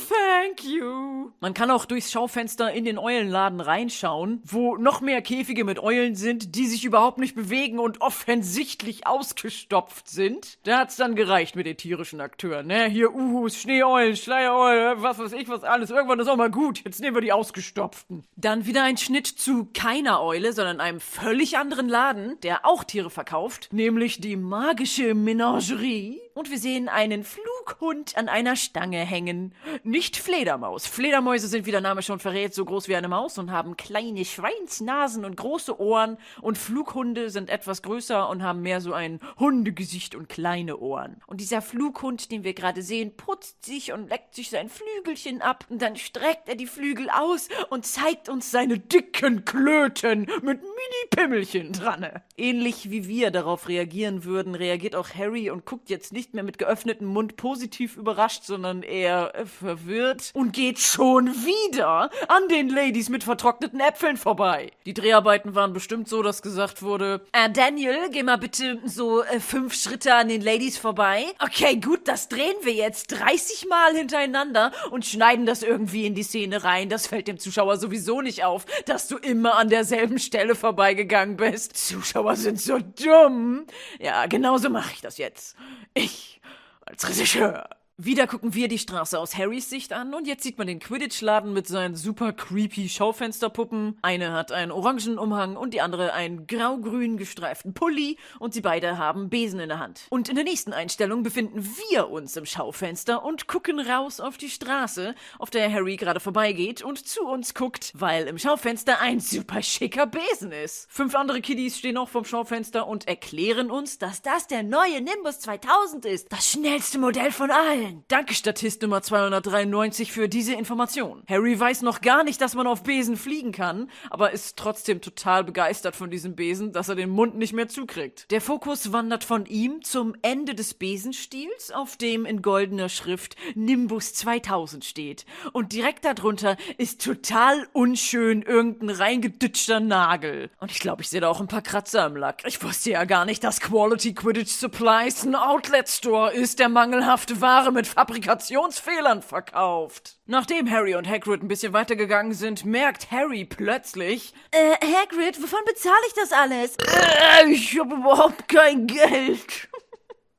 [0.09, 1.31] Thank you.
[1.39, 6.15] Man kann auch durchs Schaufenster in den Eulenladen reinschauen, wo noch mehr Käfige mit Eulen
[6.15, 10.57] sind, die sich überhaupt nicht bewegen und offensichtlich ausgestopft sind.
[10.63, 12.85] Da hat's dann gereicht mit den tierischen Akteuren, ne?
[12.85, 15.89] Hier Uhus, Schneeeulen, Schleiereulen, was weiß ich was alles.
[15.89, 16.83] Irgendwann ist auch mal gut.
[16.83, 18.23] Jetzt nehmen wir die ausgestopften.
[18.35, 23.09] Dann wieder ein Schnitt zu keiner Eule, sondern einem völlig anderen Laden, der auch Tiere
[23.09, 26.19] verkauft, nämlich die magische Menagerie.
[26.33, 29.50] Und wir sehen einen Flughund an einer Stange hängen.
[29.83, 30.87] Nicht Fledermaus.
[30.87, 34.25] Fledermäuse sind, wie der Name schon verrät, so groß wie eine Maus und haben kleine
[34.25, 36.17] Schweinsnasen und große Ohren.
[36.41, 41.21] Und Flughunde sind etwas größer und haben mehr so ein Hundegesicht und kleine Ohren.
[41.27, 45.65] Und dieser Flughund, den wir gerade sehen, putzt sich und leckt sich sein Flügelchen ab.
[45.69, 51.73] Und dann streckt er die Flügel aus und zeigt uns seine dicken Klöten mit Mini-Pimmelchen
[51.73, 52.07] dran.
[52.37, 56.57] Ähnlich wie wir darauf reagieren würden, reagiert auch Harry und guckt jetzt nicht mehr mit
[56.57, 63.23] geöffnetem Mund positiv überrascht, sondern eher verwirrt und geht schon wieder an den Ladies mit
[63.23, 64.71] vertrockneten Äpfeln vorbei.
[64.85, 69.39] Die Dreharbeiten waren bestimmt so, dass gesagt wurde, äh, Daniel, geh mal bitte so äh,
[69.39, 71.25] fünf Schritte an den Ladies vorbei.
[71.39, 76.23] Okay, gut, das drehen wir jetzt 30 Mal hintereinander und schneiden das irgendwie in die
[76.23, 76.89] Szene rein.
[76.89, 81.75] Das fällt dem Zuschauer sowieso nicht auf, dass du immer an derselben Stelle vorbeigegangen bist.
[81.77, 83.65] Zuschauer sind so dumm.
[83.99, 85.55] Ja, genauso mache ich das jetzt.
[85.93, 86.41] Ich
[86.85, 87.69] als Regisseur.
[88.03, 91.53] Wieder gucken wir die Straße aus Harrys Sicht an und jetzt sieht man den Quidditch-Laden
[91.53, 93.99] mit seinen super creepy Schaufensterpuppen.
[94.01, 98.97] Eine hat einen orangen Umhang und die andere einen grau-grün gestreiften Pulli und sie beide
[98.97, 100.07] haben Besen in der Hand.
[100.09, 104.49] Und in der nächsten Einstellung befinden wir uns im Schaufenster und gucken raus auf die
[104.49, 109.61] Straße, auf der Harry gerade vorbeigeht und zu uns guckt, weil im Schaufenster ein super
[109.61, 110.91] schicker Besen ist.
[110.91, 115.39] Fünf andere Kiddies stehen auch vom Schaufenster und erklären uns, dass das der neue Nimbus
[115.41, 116.31] 2000 ist.
[116.31, 117.90] Das schnellste Modell von allen.
[118.07, 121.23] Danke, Statist Nummer 293, für diese Information.
[121.27, 125.43] Harry weiß noch gar nicht, dass man auf Besen fliegen kann, aber ist trotzdem total
[125.43, 128.29] begeistert von diesem Besen, dass er den Mund nicht mehr zukriegt.
[128.31, 134.13] Der Fokus wandert von ihm zum Ende des Besenstiels, auf dem in goldener Schrift Nimbus
[134.13, 135.25] 2000 steht.
[135.51, 140.49] Und direkt darunter ist total unschön irgendein reingedütschter Nagel.
[140.59, 142.43] Und ich glaube, ich sehe da auch ein paar Kratzer im Lack.
[142.45, 147.41] Ich wusste ja gar nicht, dass Quality Quidditch Supplies ein Outlet Store ist, der mangelhafte
[147.71, 150.17] Ware mit Fabrikationsfehlern verkauft.
[150.25, 155.95] Nachdem Harry und Hagrid ein bisschen weitergegangen sind, merkt Harry plötzlich, Äh, Hagrid, wovon bezahle
[156.07, 156.75] ich das alles?
[156.75, 159.69] äh, ich habe überhaupt kein Geld.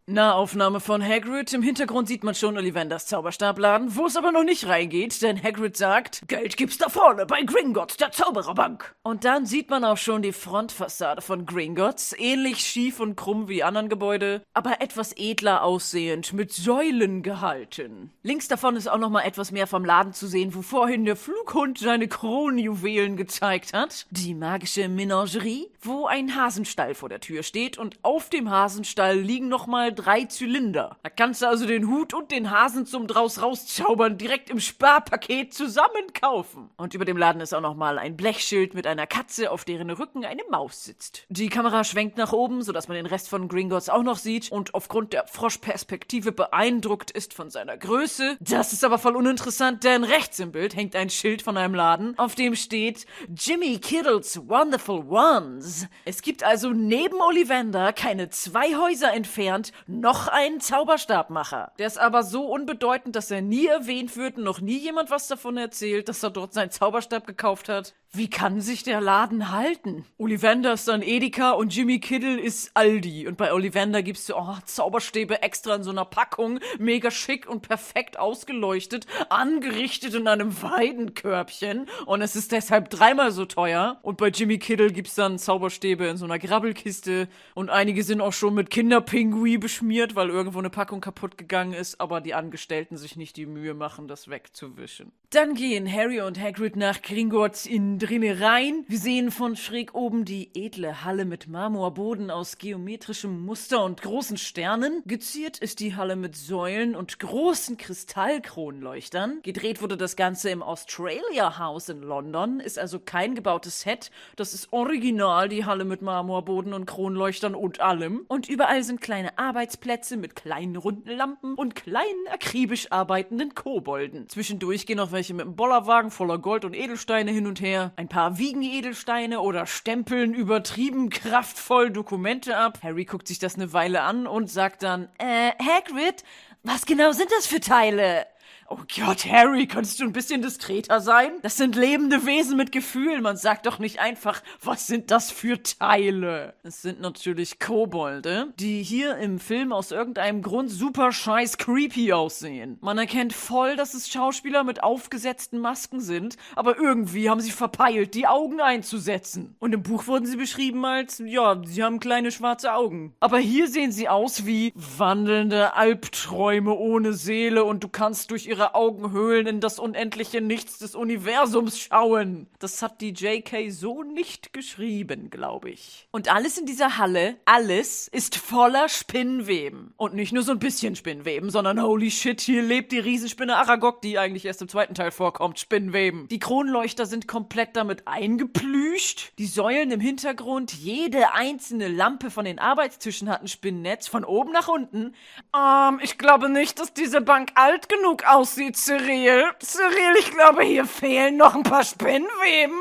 [0.07, 1.53] Nahaufnahme von Hagrid.
[1.53, 5.77] Im Hintergrund sieht man schon Ollivanders Zauberstabladen, wo es aber noch nicht reingeht, denn Hagrid
[5.77, 8.97] sagt, Geld gibt's da vorne bei Gringotts, der Zaubererbank.
[9.05, 13.63] Und dann sieht man auch schon die Frontfassade von Gringotts, ähnlich schief und krumm wie
[13.63, 18.11] anderen Gebäude, aber etwas edler aussehend, mit Säulen gehalten.
[18.25, 21.15] Links davon ist auch noch mal etwas mehr vom Laden zu sehen, wo vorhin der
[21.15, 24.07] Flughund seine Kronjuwelen gezeigt hat.
[24.11, 29.47] Die magische Menagerie, wo ein Hasenstall vor der Tür steht und auf dem Hasenstall liegen
[29.47, 30.97] noch mal drei Zylinder.
[31.03, 35.55] Da kannst du also den Hut und den Hasen zum draus rauszaubern direkt im Sparpaket
[35.55, 36.71] zusammen kaufen.
[36.77, 39.91] Und über dem Laden ist auch noch mal ein Blechschild mit einer Katze, auf deren
[39.91, 41.27] Rücken eine Maus sitzt.
[41.29, 44.75] Die Kamera schwenkt nach oben, sodass man den Rest von Gringotts auch noch sieht und
[44.75, 48.37] aufgrund der Froschperspektive beeindruckt ist von seiner Größe.
[48.41, 52.19] Das ist aber voll uninteressant, denn rechts im Bild hängt ein Schild von einem Laden,
[52.19, 55.87] auf dem steht Jimmy Kiddles Wonderful Ones.
[56.05, 61.73] Es gibt also neben Ollivander keine zwei Häuser entfernt noch einen Zauberstabmacher.
[61.79, 65.29] Der ist aber so unbedeutend, dass er nie erwähnt wird und noch nie jemand was
[65.29, 67.95] davon erzählt, dass er dort seinen Zauberstab gekauft hat.
[68.15, 70.05] Wie kann sich der Laden halten?
[70.19, 73.27] Ollivander ist dann Edeka und Jimmy Kiddle ist Aldi.
[73.27, 77.63] Und bei Ollivander gibt's so oh, Zauberstäbe extra in so einer Packung, mega schick und
[77.63, 81.87] perfekt ausgeleuchtet, angerichtet in einem Weidenkörbchen.
[82.05, 83.99] Und es ist deshalb dreimal so teuer.
[84.03, 87.29] Und bei Jimmy Kiddle gibt's dann Zauberstäbe in so einer Grabbelkiste.
[87.55, 91.99] Und einige sind auch schon mit Kinderpingui beschmiert, weil irgendwo eine Packung kaputt gegangen ist,
[91.99, 95.13] aber die Angestellten sich nicht die Mühe machen, das wegzuwischen.
[95.31, 98.85] Dann gehen Harry und Hagrid nach Gringotts in drinne rein.
[98.89, 104.39] Wir sehen von schräg oben die edle Halle mit Marmorboden aus geometrischem Muster und großen
[104.39, 105.03] Sternen.
[105.07, 109.39] Geziert ist die Halle mit Säulen und großen Kristallkronleuchtern.
[109.45, 114.11] Gedreht wurde das Ganze im Australia House in London, ist also kein gebautes Set.
[114.35, 118.25] Das ist original die Halle mit Marmorboden und Kronleuchtern und allem.
[118.27, 124.29] Und überall sind kleine Arbeitsplätze mit kleinen runden Lampen und kleinen akribisch arbeitenden Kobolden.
[124.29, 127.92] Zwischendurch gehen auch welche mit einem Bollerwagen voller Gold und Edelsteine hin und her.
[127.97, 132.79] Ein paar wiegen Edelsteine oder stempeln übertrieben kraftvoll Dokumente ab.
[132.83, 136.25] Harry guckt sich das eine Weile an und sagt dann, Äh, Hagrid,
[136.63, 138.27] was genau sind das für Teile?
[138.75, 141.33] Oh Gott, Harry, könntest du ein bisschen diskreter sein?
[141.43, 143.23] Das sind lebende Wesen mit Gefühlen.
[143.23, 146.55] Man sagt doch nicht einfach, was sind das für Teile?
[146.63, 152.79] Es sind natürlich Kobolde, die hier im Film aus irgendeinem Grund super scheiß creepy aussehen.
[152.81, 158.15] Man erkennt voll, dass es Schauspieler mit aufgesetzten Masken sind, aber irgendwie haben sie verpeilt,
[158.15, 159.55] die Augen einzusetzen.
[159.59, 163.15] Und im Buch wurden sie beschrieben als, ja, sie haben kleine schwarze Augen.
[163.21, 168.62] Aber hier sehen sie aus wie wandelnde Albträume ohne Seele und du kannst durch ihre
[168.63, 172.47] ihre Augenhöhlen in das unendliche Nichts des Universums schauen.
[172.61, 176.07] Das hat die JK so nicht geschrieben, glaube ich.
[176.13, 179.95] Und alles in dieser Halle, alles ist voller Spinnweben.
[179.97, 184.01] Und nicht nur so ein bisschen Spinnweben, sondern holy shit, hier lebt die Riesenspinne Aragog,
[184.01, 185.59] die eigentlich erst im zweiten Teil vorkommt.
[185.59, 186.29] Spinnweben.
[186.29, 189.33] Die Kronleuchter sind komplett damit eingeplüscht.
[189.39, 194.53] Die Säulen im Hintergrund, jede einzelne Lampe von den Arbeitstischen hat ein Spinnnetz von oben
[194.53, 195.15] nach unten.
[195.57, 199.45] Ähm, ich glaube nicht, dass diese Bank alt genug aussieht aussieht, Cyril.
[199.61, 202.79] Cyril, ich glaube, hier fehlen noch ein paar Spinnweben.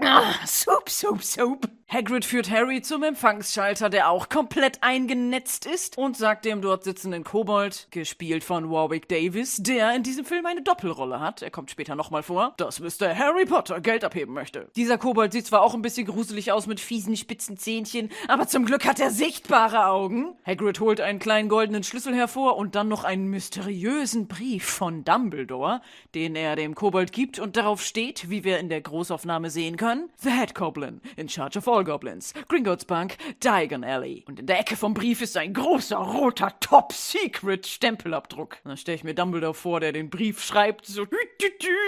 [0.00, 1.77] Ah, Soup, Soup, Soup.
[1.90, 7.24] Hagrid führt Harry zum Empfangsschalter, der auch komplett eingenetzt ist, und sagt dem dort sitzenden
[7.24, 11.94] Kobold, gespielt von Warwick Davis, der in diesem Film eine Doppelrolle hat, er kommt später
[11.94, 13.16] nochmal vor, dass Mr.
[13.16, 14.70] Harry Potter Geld abheben möchte.
[14.76, 18.66] Dieser Kobold sieht zwar auch ein bisschen gruselig aus mit fiesen, spitzen Zähnchen, aber zum
[18.66, 20.36] Glück hat er sichtbare Augen.
[20.44, 25.80] Hagrid holt einen kleinen goldenen Schlüssel hervor und dann noch einen mysteriösen Brief von Dumbledore,
[26.14, 30.10] den er dem Kobold gibt und darauf steht, wie wir in der Großaufnahme sehen können,
[30.18, 34.24] The Head Goblin, in charge of Goblins, Gringotts Bank, Diagon Alley.
[34.26, 38.58] Und in der Ecke vom Brief ist ein großer roter Top-Secret-Stempelabdruck.
[38.64, 41.06] Dann stelle ich mir Dumbledore vor, der den Brief schreibt, so,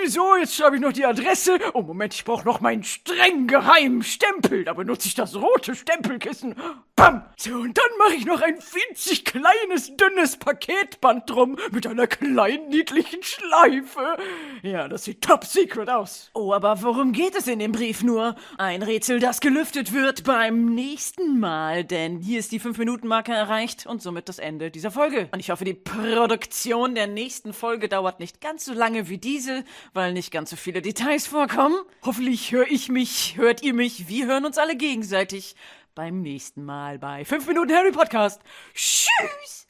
[0.07, 1.59] so, jetzt schreibe ich noch die Adresse.
[1.75, 4.65] Oh, Moment, ich brauche noch meinen streng geheimen Stempel.
[4.65, 6.55] Da benutze ich das rote Stempelkissen.
[7.01, 7.23] Bam!
[7.43, 12.69] So, und dann mache ich noch ein winzig kleines, dünnes Paketband drum mit einer kleinen,
[12.69, 14.19] niedlichen Schleife.
[14.63, 16.31] Ja, das sieht top secret aus.
[16.35, 18.37] Oh, aber worum geht es in dem Brief nur?
[18.59, 24.03] Ein Rätsel, das gelüftet wird beim nächsten Mal, denn hier ist die 5-Minuten-Marke erreicht und
[24.03, 25.31] somit das Ende dieser Folge.
[25.33, 29.65] Und ich hoffe, die Produktion der nächsten Folge dauert nicht ganz so lange wie diese,
[29.95, 31.81] weil nicht ganz so viele Details vorkommen.
[32.05, 35.57] Hoffentlich höre ich mich, hört ihr mich, wir hören uns alle gegenseitig
[35.95, 38.41] beim nächsten Mal bei 5 Minuten Harry Podcast.
[38.75, 39.69] Tschüss!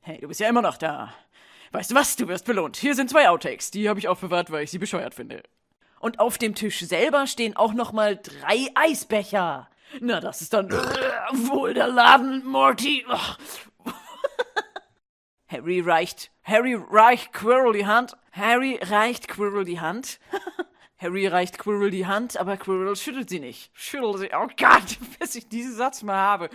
[0.00, 1.14] Hey, du bist ja immer noch da.
[1.70, 2.16] Weißt du was?
[2.16, 2.76] Du wirst belohnt.
[2.76, 3.70] Hier sind zwei Outtakes.
[3.70, 5.42] Die habe ich aufbewahrt, weil ich sie bescheuert finde.
[6.00, 9.68] Und auf dem Tisch selber stehen auch noch mal drei Eisbecher.
[10.00, 13.06] Na, das ist dann wohl der Laden, Morty.
[15.48, 18.16] Harry reicht, Harry reicht Quirrell die Hand.
[18.32, 20.18] Harry reicht Quirrell die Hand.
[20.98, 23.70] Harry reicht Quirrell die Hand, aber Quirrell schüttelt sie nicht.
[23.74, 24.30] Schüttelt sie.
[24.34, 26.50] Oh Gott, bis ich diesen Satz mal habe.